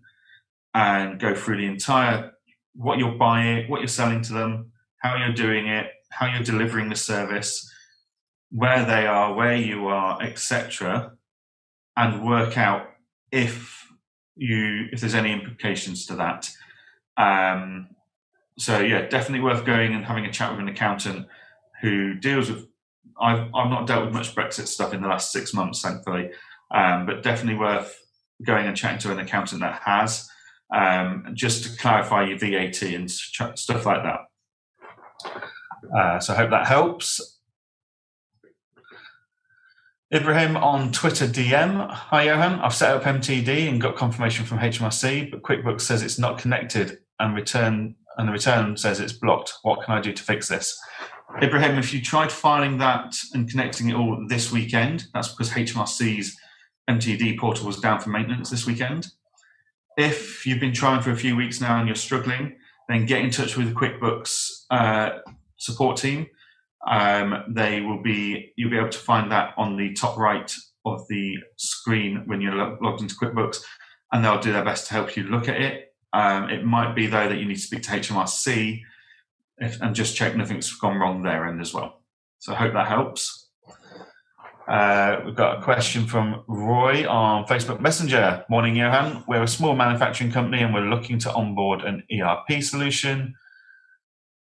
and 0.73 1.19
go 1.19 1.36
through 1.36 1.58
the 1.58 1.65
entire 1.65 2.32
what 2.73 2.99
you're 2.99 3.15
buying, 3.15 3.69
what 3.69 3.80
you're 3.80 3.88
selling 3.88 4.21
to 4.21 4.34
them, 4.34 4.71
how 5.01 5.15
you're 5.15 5.34
doing 5.34 5.67
it, 5.67 5.91
how 6.15 6.28
you're 6.28 6.43
delivering 6.43 6.89
the 6.89 6.95
service, 6.95 7.69
where 8.49 8.86
they 8.86 9.06
are, 9.06 9.34
where 9.34 9.56
you 9.56 9.88
are, 9.88 10.21
etc., 10.21 11.12
and 11.97 12.25
work 12.25 12.58
out 12.58 12.88
if 13.32 13.88
you 14.36 14.88
if 14.91 15.01
there's 15.01 15.15
any 15.15 15.32
implications 15.32 16.06
to 16.06 16.15
that. 16.15 16.49
Um, 17.17 17.88
so 18.58 18.80
yeah, 18.80 19.08
definitely 19.08 19.41
worth 19.41 19.65
going 19.65 19.93
and 19.93 20.06
having 20.06 20.25
a 20.25 20.32
chat 20.32 20.51
with 20.51 20.60
an 20.62 20.69
accountant 20.69 21.28
who 21.82 22.13
deals 22.13 22.49
with. 22.49 22.67
I've 23.19 23.47
I've 23.54 23.69
not 23.69 23.88
dealt 23.88 24.06
with 24.06 24.13
much 24.13 24.36
Brexit 24.36 24.67
stuff 24.67 24.93
in 24.93 25.01
the 25.01 25.08
last 25.08 25.32
six 25.32 25.54
months, 25.54 25.82
thankfully, 25.82 26.32
um, 26.73 27.06
but 27.06 27.23
definitely 27.23 27.60
worth 27.60 27.97
going 28.43 28.67
and 28.67 28.75
chatting 28.75 28.99
to 28.99 29.12
an 29.12 29.19
accountant 29.19 29.62
that 29.62 29.82
has, 29.86 30.30
um, 30.73 31.32
just 31.34 31.63
to 31.63 31.78
clarify 31.78 32.25
your 32.25 32.38
VAT 32.38 32.82
and 32.84 33.10
stuff 33.10 33.86
like 33.86 34.04
that. 34.04 34.19
Uh, 35.95 36.19
so 36.19 36.34
I 36.34 36.38
hope 36.38 36.52
that 36.52 36.67
helps. 36.67 37.39
Ibrahim 40.13 40.56
on 40.56 40.91
Twitter 40.91 41.26
DM. 41.26 41.89
Hi 41.89 42.24
Johan, 42.24 42.60
I've 42.60 42.76
set 42.76 42.95
up 42.95 43.04
MTD 43.04 43.67
and 43.67 43.82
got 43.82 43.95
confirmation 43.95 44.45
from 44.45 44.60
HMRC, 44.60 45.32
but 45.32 45.41
QuickBooks 45.41 45.82
says 45.82 46.04
it's 46.04 46.19
not 46.19 46.38
connected 46.38 47.00
and 47.19 47.36
return 47.36 47.95
and 48.17 48.28
the 48.28 48.32
return 48.32 48.78
says 48.78 49.00
it's 49.00 49.13
blocked. 49.13 49.54
What 49.63 49.84
can 49.84 49.93
I 49.93 50.02
do 50.02 50.13
to 50.13 50.24
fix 50.24 50.48
this? 50.48 50.80
Ibrahim, 51.41 51.78
if 51.78 51.93
you 51.93 52.02
tried 52.02 52.32
filing 52.32 52.78
that 52.78 53.13
and 53.34 53.50
connecting 53.50 53.89
it 53.89 53.95
all 53.95 54.24
this 54.30 54.52
weekend, 54.52 55.06
that's 55.13 55.30
because 55.30 55.50
HMRC's 55.50 56.38
MTD 56.89 57.38
portal 57.38 57.67
was 57.67 57.80
down 57.80 58.00
for 58.00 58.10
maintenance 58.10 58.50
this 58.50 58.65
weekend. 58.65 59.08
If 59.98 60.45
you've 60.45 60.60
been 60.60 60.74
trying 60.74 61.02
for 61.02 61.12
a 61.12 61.17
few 61.17 61.36
weeks 61.36 61.60
now 61.60 61.78
and 61.80 61.88
you're 61.88 61.95
struggling, 61.95 62.56
then 62.88 63.06
get 63.06 63.21
in 63.21 63.32
touch 63.32 63.58
with 63.58 63.74
QuickBooks 63.74 64.65
uh, 64.69 65.19
support 65.65 65.97
team. 65.97 66.28
Um, 66.88 67.43
they 67.49 67.82
will 67.82 68.01
be 68.01 68.54
you'll 68.56 68.69
be 68.69 68.78
able 68.78 68.89
to 68.89 68.97
find 68.97 69.32
that 69.32 69.54
on 69.58 69.75
the 69.75 69.93
top 69.93 70.17
right 70.17 70.54
of 70.86 71.08
the 71.10 71.36
screen 71.58 72.23
when 72.25 72.41
you're 72.41 72.78
logged 72.82 73.01
into 73.01 73.15
QuickBooks, 73.15 73.62
and 74.12 74.23
they'll 74.23 74.39
do 74.39 74.54
their 74.54 74.63
best 74.63 74.88
to 74.88 74.93
help 74.93 75.17
you 75.17 75.23
look 75.23 75.49
at 75.49 75.60
it. 75.60 75.93
Um, 76.13 76.49
it 76.49 76.63
might 76.63 76.95
be 76.95 77.08
though 77.08 77.28
that 77.28 77.38
you 77.38 77.45
need 77.45 77.56
to 77.56 77.62
speak 77.62 77.84
to 77.84 77.91
HMRC 77.91 78.82
if, 79.58 79.82
and 79.82 79.95
just 79.95 80.15
check 80.15 80.36
nothing's 80.36 80.71
gone 80.73 80.97
wrong 80.97 81.23
there 81.23 81.45
end 81.47 81.62
as 81.62 81.73
well. 81.73 82.01
So 82.39 82.54
I 82.54 82.56
hope 82.56 82.73
that 82.73 82.88
helps. 82.88 83.49
Uh, 84.67 85.21
we've 85.25 85.36
got 85.36 85.60
a 85.60 85.62
question 85.62 86.08
from 86.08 86.43
Roy 86.47 87.08
on 87.08 87.45
Facebook 87.45 87.80
Messenger. 87.80 88.45
Morning, 88.49 88.75
Johan. 88.75 89.23
We're 89.28 89.43
a 89.43 89.47
small 89.47 89.75
manufacturing 89.75 90.32
company 90.32 90.63
and 90.63 90.73
we're 90.73 90.89
looking 90.89 91.19
to 91.19 91.34
onboard 91.34 91.82
an 91.82 92.04
ERP 92.12 92.63
solution. 92.63 93.36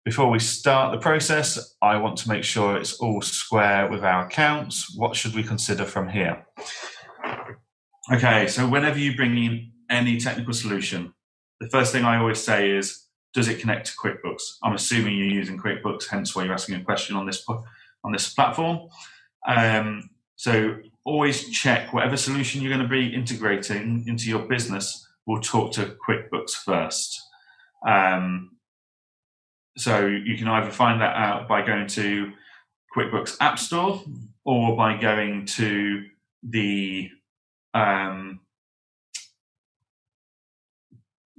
Before 0.08 0.30
we 0.30 0.38
start 0.38 0.90
the 0.90 0.98
process, 0.98 1.76
I 1.82 1.98
want 1.98 2.16
to 2.20 2.30
make 2.30 2.42
sure 2.42 2.78
it's 2.78 2.94
all 2.94 3.20
square 3.20 3.90
with 3.90 4.02
our 4.02 4.24
accounts. 4.24 4.96
What 4.96 5.14
should 5.14 5.34
we 5.34 5.42
consider 5.42 5.84
from 5.84 6.08
here? 6.08 6.46
Okay, 8.10 8.46
so 8.46 8.66
whenever 8.66 8.98
you 8.98 9.14
bring 9.14 9.36
in 9.36 9.70
any 9.90 10.16
technical 10.18 10.54
solution, 10.54 11.12
the 11.60 11.68
first 11.68 11.92
thing 11.92 12.04
I 12.04 12.16
always 12.16 12.42
say 12.42 12.70
is, 12.70 13.04
does 13.34 13.48
it 13.48 13.60
connect 13.60 13.88
to 13.88 13.92
QuickBooks? 14.02 14.40
I'm 14.62 14.72
assuming 14.72 15.14
you're 15.14 15.26
using 15.26 15.58
QuickBooks, 15.58 16.08
hence 16.08 16.34
why 16.34 16.44
you're 16.44 16.54
asking 16.54 16.76
a 16.76 16.84
question 16.84 17.14
on 17.14 17.26
this 17.26 17.46
on 18.02 18.10
this 18.10 18.32
platform. 18.32 18.88
Um, 19.46 20.08
so 20.36 20.78
always 21.04 21.50
check 21.50 21.92
whatever 21.92 22.16
solution 22.16 22.62
you're 22.62 22.74
going 22.74 22.82
to 22.82 22.88
be 22.88 23.14
integrating 23.14 24.04
into 24.06 24.30
your 24.30 24.46
business 24.46 25.06
will 25.26 25.42
talk 25.42 25.72
to 25.72 25.98
QuickBooks 26.08 26.52
first. 26.52 27.20
Um, 27.86 28.52
so 29.78 30.06
you 30.06 30.36
can 30.36 30.48
either 30.48 30.70
find 30.70 31.00
that 31.00 31.16
out 31.16 31.48
by 31.48 31.64
going 31.64 31.86
to 31.88 32.32
QuickBooks 32.96 33.36
App 33.40 33.58
Store 33.58 34.02
or 34.44 34.76
by 34.76 34.96
going 34.96 35.46
to 35.46 36.04
the 36.42 37.10
um, 37.74 38.40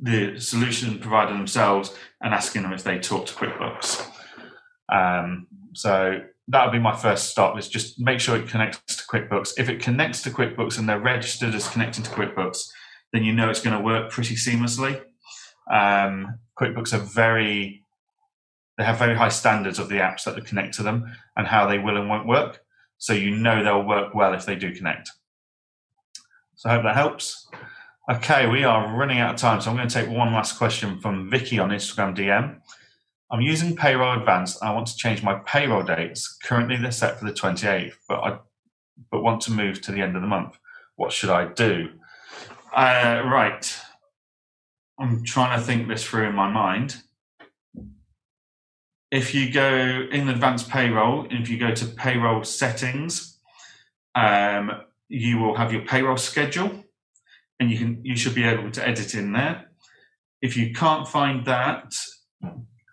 the 0.01 0.39
solution 0.39 0.99
provider 0.99 1.33
themselves 1.33 1.93
and 2.21 2.33
asking 2.33 2.61
them 2.63 2.73
if 2.73 2.83
they 2.83 2.99
talk 2.99 3.25
to 3.25 3.33
QuickBooks. 3.33 4.07
Um, 4.91 5.47
so 5.73 6.21
that 6.47 6.65
would 6.65 6.71
be 6.71 6.79
my 6.79 6.95
first 6.95 7.29
stop 7.29 7.57
is 7.59 7.67
just 7.67 7.99
make 7.99 8.19
sure 8.19 8.37
it 8.37 8.47
connects 8.47 8.95
to 8.95 9.03
QuickBooks. 9.03 9.53
If 9.57 9.69
it 9.69 9.81
connects 9.81 10.21
to 10.23 10.31
QuickBooks 10.31 10.79
and 10.79 10.87
they're 10.87 10.99
registered 10.99 11.53
as 11.53 11.67
connecting 11.67 12.03
to 12.03 12.09
QuickBooks, 12.11 12.69
then 13.13 13.23
you 13.23 13.33
know 13.33 13.49
it's 13.49 13.61
going 13.61 13.77
to 13.77 13.83
work 13.83 14.11
pretty 14.11 14.35
seamlessly. 14.35 15.01
Um, 15.71 16.39
QuickBooks 16.59 16.93
are 16.93 16.99
very, 16.99 17.78
they 18.79 18.85
have 18.85 18.97
very 18.97 19.13
high 19.13 19.27
standards 19.27 19.77
of 19.77 19.89
the 19.89 19.97
apps 19.97 20.23
that 20.23 20.45
connect 20.45 20.73
to 20.75 20.83
them 20.83 21.13
and 21.35 21.45
how 21.45 21.67
they 21.67 21.77
will 21.77 21.97
and 21.97 22.07
won't 22.07 22.25
work. 22.25 22.63
So 22.97 23.11
you 23.11 23.35
know 23.35 23.61
they'll 23.61 23.83
work 23.83 24.15
well 24.15 24.33
if 24.33 24.45
they 24.45 24.55
do 24.55 24.73
connect. 24.73 25.11
So 26.55 26.69
I 26.69 26.75
hope 26.75 26.83
that 26.83 26.95
helps. 26.95 27.49
Okay, 28.09 28.47
we 28.47 28.63
are 28.63 28.95
running 28.95 29.19
out 29.19 29.33
of 29.33 29.39
time, 29.39 29.59
so 29.59 29.69
I'm 29.69 29.75
going 29.75 29.89
to 29.89 29.93
take 29.93 30.09
one 30.09 30.31
last 30.31 30.57
question 30.57 30.97
from 31.01 31.29
Vicky 31.29 31.59
on 31.59 31.71
Instagram 31.71 32.15
DM. 32.15 32.57
I'm 33.29 33.41
using 33.41 33.75
Payroll 33.75 34.17
Advanced. 34.17 34.63
I 34.63 34.73
want 34.73 34.87
to 34.87 34.95
change 34.95 35.23
my 35.23 35.35
payroll 35.45 35.83
dates. 35.83 36.37
Currently, 36.41 36.77
they're 36.77 36.91
set 36.91 37.19
for 37.19 37.25
the 37.25 37.33
28th, 37.33 37.95
but 38.07 38.19
I 38.21 38.39
but 39.11 39.23
want 39.23 39.41
to 39.41 39.51
move 39.51 39.81
to 39.81 39.91
the 39.91 40.01
end 40.01 40.15
of 40.15 40.21
the 40.21 40.27
month. 40.27 40.57
What 40.95 41.11
should 41.11 41.29
I 41.29 41.47
do? 41.47 41.89
Uh, 42.73 43.23
right, 43.25 43.77
I'm 44.97 45.25
trying 45.25 45.59
to 45.59 45.65
think 45.65 45.89
this 45.89 46.05
through 46.05 46.29
in 46.29 46.35
my 46.35 46.49
mind. 46.49 47.03
If 49.11 49.33
you 49.33 49.51
go 49.51 50.07
in 50.11 50.27
the 50.27 50.33
advanced 50.33 50.69
payroll, 50.69 51.27
if 51.29 51.49
you 51.49 51.57
go 51.57 51.73
to 51.73 51.85
payroll 51.85 52.43
settings, 52.43 53.39
um, 54.15 54.71
you 55.07 55.39
will 55.39 55.55
have 55.55 55.73
your 55.73 55.81
payroll 55.81 56.17
schedule 56.17 56.83
and 57.59 57.69
you 57.69 57.77
can 57.77 58.05
you 58.05 58.15
should 58.15 58.35
be 58.35 58.43
able 58.43 58.71
to 58.71 58.87
edit 58.87 59.13
in 59.15 59.33
there. 59.33 59.65
If 60.41 60.55
you 60.55 60.73
can't 60.73 61.07
find 61.07 61.45
that, 61.45 61.93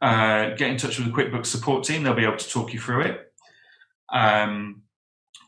uh, 0.03 0.51
get 0.51 0.71
in 0.71 0.77
touch 0.77 0.99
with 0.99 1.07
the 1.07 1.13
QuickBooks 1.13 1.47
support 1.47 1.85
team. 1.85 2.03
They'll 2.03 2.15
be 2.15 2.25
able 2.25 2.37
to 2.37 2.49
talk 2.49 2.73
you 2.73 2.81
through 2.81 3.03
it. 3.03 3.33
Um, 4.13 4.83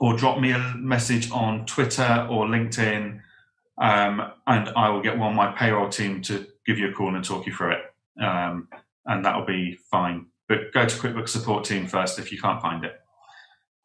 or 0.01 0.17
drop 0.17 0.39
me 0.39 0.53
a 0.53 0.75
message 0.77 1.31
on 1.33 1.67
Twitter 1.67 2.27
or 2.31 2.47
LinkedIn, 2.47 3.21
um, 3.79 4.33
and 4.47 4.69
I 4.77 4.91
will 4.91 5.03
get 5.03 5.19
one 5.19 5.31
of 5.31 5.37
my 5.37 5.51
payroll 5.53 5.89
team 5.89 6.23
to 6.23 6.47
give 6.65 6.79
you 6.79 6.91
a 6.91 6.93
call 6.93 7.15
and 7.17 7.25
talk 7.25 7.47
you 7.47 7.55
through 7.55 7.73
it. 7.73 8.23
Um, 8.23 8.69
and 9.07 9.25
that'll 9.25 9.45
be 9.45 9.79
fine. 9.91 10.27
But 10.49 10.73
go 10.73 10.87
to 10.87 10.97
QuickBooks 10.97 11.29
support 11.29 11.65
team 11.65 11.87
first 11.87 12.19
if 12.19 12.33
you 12.33 12.41
can't 12.41 12.63
find 12.63 12.85
it. 12.85 12.93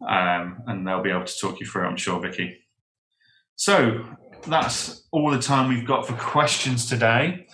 Um, 0.07 0.63
and 0.67 0.87
they'll 0.87 1.03
be 1.03 1.09
able 1.09 1.25
to 1.25 1.39
talk 1.39 1.59
you 1.59 1.65
through 1.65 1.85
it, 1.85 1.87
I'm 1.87 1.97
sure, 1.97 2.19
Vicky. 2.19 2.57
So 3.55 4.05
that's 4.47 5.07
all 5.11 5.29
the 5.29 5.41
time 5.41 5.69
we've 5.69 5.87
got 5.87 6.07
for 6.07 6.13
questions 6.13 6.87
today. 6.87 7.47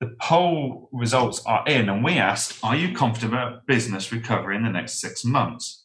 The 0.00 0.16
poll 0.20 0.88
results 0.92 1.42
are 1.46 1.64
in, 1.66 1.88
and 1.88 2.02
we 2.02 2.14
asked, 2.14 2.58
Are 2.62 2.74
you 2.74 2.94
confident 2.94 3.32
about 3.32 3.66
business 3.66 4.12
recovery 4.12 4.56
in 4.56 4.64
the 4.64 4.70
next 4.70 5.00
six 5.00 5.24
months? 5.24 5.84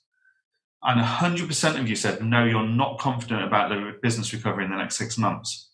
And 0.84 1.02
100% 1.02 1.80
of 1.80 1.90
you 1.90 1.96
said, 1.96 2.24
No, 2.24 2.46
you're 2.46 2.68
not 2.68 3.00
confident 3.00 3.44
about 3.44 3.70
the 3.70 3.94
business 4.02 4.34
recovery 4.34 4.66
in 4.66 4.72
the 4.72 4.78
next 4.78 4.98
six 4.98 5.18
months. 5.18 5.70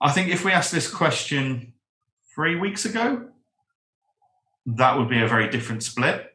I 0.00 0.10
think 0.12 0.28
if 0.28 0.44
we 0.44 0.52
asked 0.52 0.72
this 0.72 0.88
question 0.90 1.74
three 2.34 2.56
weeks 2.56 2.84
ago, 2.84 3.28
that 4.66 4.96
would 4.96 5.08
be 5.08 5.22
a 5.22 5.28
very 5.28 5.48
different 5.50 5.82
split. 5.82 6.28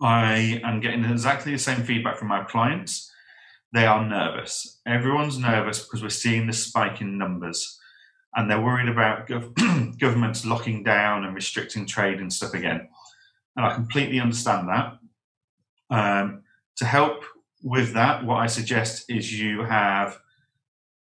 I 0.00 0.60
am 0.62 0.80
getting 0.80 1.04
exactly 1.04 1.52
the 1.52 1.58
same 1.58 1.82
feedback 1.82 2.18
from 2.18 2.32
our 2.32 2.46
clients 2.46 3.10
they 3.72 3.84
are 3.84 4.04
nervous. 4.04 4.80
Everyone's 4.86 5.38
nervous 5.38 5.82
because 5.82 6.02
we're 6.02 6.08
seeing 6.08 6.46
the 6.46 6.52
spike 6.52 7.00
in 7.00 7.18
numbers 7.18 7.78
and 8.34 8.50
they're 8.50 8.60
worried 8.60 8.88
about 8.88 9.28
gov- 9.28 9.98
governments 9.98 10.46
locking 10.46 10.82
down 10.82 11.24
and 11.24 11.34
restricting 11.34 11.86
trade 11.86 12.18
and 12.18 12.32
stuff 12.32 12.54
again. 12.54 12.88
And 13.56 13.66
I 13.66 13.74
completely 13.74 14.20
understand 14.20 14.68
that. 14.68 14.98
Um, 15.90 16.42
to 16.76 16.84
help 16.84 17.24
with 17.62 17.92
that, 17.94 18.24
what 18.24 18.36
I 18.36 18.46
suggest 18.46 19.10
is 19.10 19.38
you 19.38 19.62
have 19.64 20.18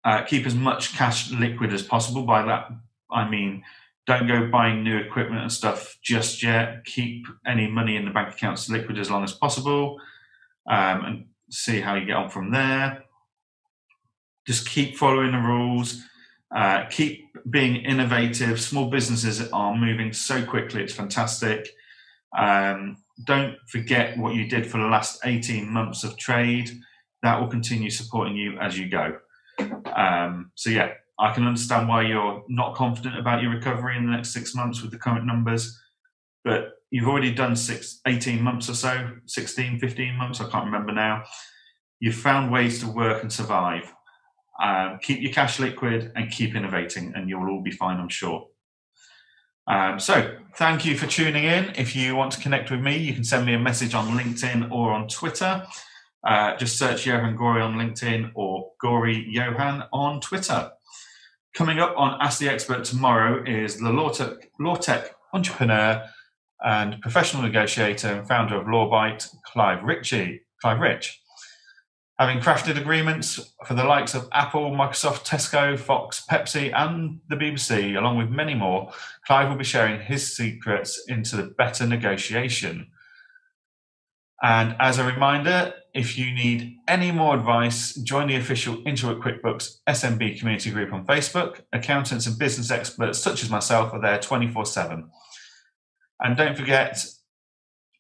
uh, 0.05 0.23
keep 0.23 0.47
as 0.47 0.55
much 0.55 0.97
cash 0.97 1.31
liquid 1.31 1.73
as 1.73 1.83
possible. 1.83 2.23
By 2.23 2.45
that, 2.45 2.71
I 3.11 3.29
mean 3.29 3.63
don't 4.07 4.27
go 4.27 4.49
buying 4.51 4.83
new 4.83 4.99
equipment 4.99 5.43
and 5.43 5.53
stuff 5.53 5.97
just 6.03 6.43
yet. 6.43 6.85
Keep 6.85 7.27
any 7.47 7.69
money 7.69 7.97
in 7.97 8.05
the 8.05 8.11
bank 8.11 8.35
accounts 8.35 8.69
liquid 8.69 8.99
as 8.99 9.11
long 9.11 9.25
as 9.25 9.33
possible, 9.33 9.99
um, 10.69 11.05
and 11.05 11.27
see 11.51 11.81
how 11.81 11.95
you 11.95 12.05
get 12.05 12.17
on 12.17 12.29
from 12.29 12.51
there. 12.51 13.05
Just 14.47 14.69
keep 14.69 14.97
following 14.97 15.33
the 15.33 15.39
rules. 15.39 16.03
Uh, 16.55 16.85
keep 16.91 17.25
being 17.51 17.77
innovative. 17.77 18.61
Small 18.61 18.91
businesses 18.91 19.49
are 19.53 19.75
moving 19.75 20.13
so 20.13 20.45
quickly; 20.45 20.83
it's 20.83 20.93
fantastic. 20.93 21.71
Um, 22.37 22.99
don't 23.23 23.57
forget 23.69 24.19
what 24.19 24.35
you 24.35 24.49
did 24.49 24.67
for 24.67 24.79
the 24.79 24.87
last 24.87 25.21
18 25.25 25.71
months 25.71 26.05
of 26.05 26.17
trade. 26.17 26.71
That 27.23 27.41
will 27.41 27.49
continue 27.49 27.91
supporting 27.91 28.37
you 28.37 28.59
as 28.59 28.79
you 28.79 28.89
go. 28.89 29.19
Um, 29.95 30.51
so, 30.55 30.71
yeah, 30.71 30.95
I 31.19 31.33
can 31.33 31.47
understand 31.47 31.89
why 31.89 32.03
you're 32.03 32.45
not 32.49 32.75
confident 32.75 33.19
about 33.19 33.43
your 33.43 33.53
recovery 33.53 33.97
in 33.97 34.05
the 34.05 34.13
next 34.13 34.33
six 34.33 34.55
months 34.55 34.83
with 34.83 34.91
the 34.91 34.99
current 34.99 35.27
numbers, 35.27 35.81
but 36.45 36.73
you've 36.91 37.09
already 37.09 37.33
done 37.33 37.57
six, 37.57 38.01
18 38.07 38.43
months 38.43 38.69
or 38.69 38.75
so, 38.75 39.11
16, 39.27 39.79
15 39.79 40.17
months, 40.17 40.41
I 40.41 40.49
can't 40.49 40.67
remember 40.67 40.93
now. 40.93 41.25
You've 42.01 42.17
found 42.17 42.53
ways 42.53 42.81
to 42.81 42.89
work 42.89 43.23
and 43.23 43.33
survive. 43.33 43.93
Um, 44.63 44.99
keep 45.03 45.21
your 45.21 45.33
cash 45.33 45.59
liquid 45.59 46.13
and 46.15 46.31
keep 46.31 46.55
innovating, 46.55 47.13
and 47.15 47.29
you'll 47.29 47.49
all 47.49 47.63
be 47.63 47.71
fine, 47.71 47.99
I'm 47.99 48.09
sure. 48.09 48.49
Um, 49.67 49.99
so, 49.99 50.37
thank 50.57 50.85
you 50.85 50.97
for 50.97 51.07
tuning 51.07 51.45
in. 51.45 51.73
If 51.77 51.97
you 51.97 52.15
want 52.15 52.33
to 52.33 52.41
connect 52.41 52.71
with 52.71 52.81
me, 52.81 52.97
you 52.99 53.15
can 53.15 53.25
send 53.25 53.47
me 53.47 53.55
a 53.55 53.59
message 53.59 53.95
on 53.95 54.17
LinkedIn 54.17 54.71
or 54.71 54.93
on 54.93 55.09
Twitter. 55.09 55.67
Uh, 56.27 56.57
just 56.57 56.79
search 56.79 57.07
Johan 57.07 57.37
Gorry 57.37 57.61
on 57.61 57.75
LinkedIn 57.75 58.33
or 58.35 58.71
Gorry 58.81 59.27
Johan 59.29 59.85
on 59.93 60.21
Twitter. 60.21 60.71
Coming 61.55 61.79
up 61.79 61.95
on 61.97 62.19
Ask 62.21 62.41
the 62.41 62.49
Expert 62.49 62.83
tomorrow 62.83 63.45
is 63.47 63.79
the 63.79 63.91
law 63.91 64.09
tech, 64.09 64.51
law 64.59 64.75
tech 64.75 65.15
entrepreneur 65.33 66.05
and 66.65 67.01
professional 67.01 67.45
negotiator 67.45 68.09
and 68.09 68.27
founder 68.27 68.61
of 68.61 68.67
Lawbite, 68.67 69.29
Clive 69.47 69.85
Ritchie. 69.85 70.41
Clive 70.61 70.81
Rich. 70.81 71.21
Having 72.19 72.41
crafted 72.41 72.81
agreements 72.81 73.55
for 73.67 73.75
the 73.75 73.85
likes 73.85 74.17
of 74.17 74.29
Apple, 74.33 74.73
Microsoft, 74.73 75.27
Tesco, 75.27 75.79
Fox, 75.79 76.25
Pepsi, 76.29 76.73
and 76.75 77.21
the 77.29 77.37
BBC, 77.37 77.97
along 77.97 78.19
with 78.19 78.31
many 78.31 78.55
more, 78.55 78.91
Clive 79.25 79.49
will 79.49 79.57
be 79.57 79.63
sharing 79.63 80.01
his 80.01 80.37
secrets 80.37 81.05
into 81.07 81.37
the 81.37 81.55
better 81.57 81.87
negotiation. 81.87 82.89
And 84.43 84.77
as 84.79 84.99
a 84.99 85.05
reminder, 85.05 85.73
if 85.95 86.19
you 86.19 86.35
need 86.35 86.77
any 86.89 87.13
more 87.13 87.37
advice, 87.37 87.95
join 87.95 88.29
the 88.29 88.37
official 88.37 88.77
Intuit 88.79 89.21
QuickBooks 89.21 89.79
SMB 89.89 90.39
community 90.39 90.71
group 90.71 90.93
on 90.93 91.07
Facebook. 91.07 91.61
Accountants 91.73 92.27
and 92.27 92.39
business 92.39 92.71
experts 92.71 93.19
such 93.19 93.43
as 93.43 93.51
myself 93.51 93.93
are 93.93 94.01
there 94.01 94.19
24 94.19 94.67
7. 94.67 95.09
And 96.21 96.37
don't 96.37 96.57
forget, 96.57 97.05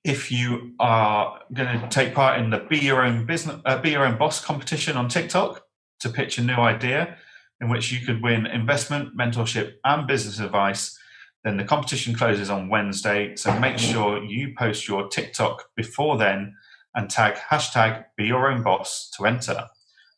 if 0.05 0.31
you 0.31 0.75
are 0.79 1.41
going 1.53 1.81
to 1.81 1.89
take 1.89 2.15
part 2.15 2.41
in 2.41 2.51
the 2.51 2.59
Be 2.59 2.79
Your 2.79 3.03
Own 3.03 3.27
Business, 3.27 3.61
uh, 3.65 3.81
Be 3.81 3.91
Your 3.91 4.05
Own 4.05 4.19
Boss 4.19 4.45
competition 4.45 4.97
on 4.97 5.09
TikTok 5.09 5.65
to 6.01 6.09
pitch 6.11 6.37
a 6.39 6.43
new 6.43 6.55
idea 6.55 7.17
in 7.61 7.71
which 7.71 7.91
you 7.91 8.05
could 8.05 8.23
win 8.23 8.47
investment, 8.47 9.17
mentorship, 9.17 9.75
and 9.85 10.07
business 10.07 10.41
advice, 10.41 10.99
then 11.45 11.59
the 11.59 11.65
competition 11.65 12.15
closes 12.15 12.51
on 12.51 12.69
Wednesday. 12.69 13.37
So 13.37 13.57
make 13.59 13.79
sure 13.79 14.25
you 14.25 14.55
post 14.57 14.89
your 14.89 15.09
TikTok 15.09 15.65
before 15.77 16.17
then 16.17 16.57
and 16.95 17.11
tag 17.11 17.35
hashtag 17.35 18.05
Be 18.17 18.25
Your 18.25 18.51
Own 18.51 18.63
Boss 18.63 19.11
to 19.17 19.27
enter. 19.27 19.67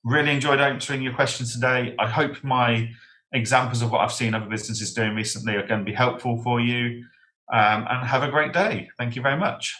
Really 0.04 0.30
enjoyed 0.30 0.60
answering 0.60 1.02
your 1.02 1.14
questions 1.14 1.52
today. 1.52 1.94
I 1.98 2.08
hope 2.08 2.44
my 2.44 2.90
examples 3.32 3.82
of 3.82 3.90
what 3.90 4.02
I've 4.02 4.12
seen 4.12 4.34
other 4.34 4.46
businesses 4.48 4.94
doing 4.94 5.14
recently 5.14 5.56
are 5.56 5.66
going 5.66 5.80
to 5.80 5.84
be 5.84 5.94
helpful 5.94 6.40
for 6.42 6.60
you 6.60 7.04
um, 7.52 7.86
and 7.88 8.06
have 8.06 8.22
a 8.22 8.30
great 8.30 8.52
day. 8.52 8.88
Thank 8.96 9.16
you 9.16 9.22
very 9.22 9.38
much. 9.38 9.74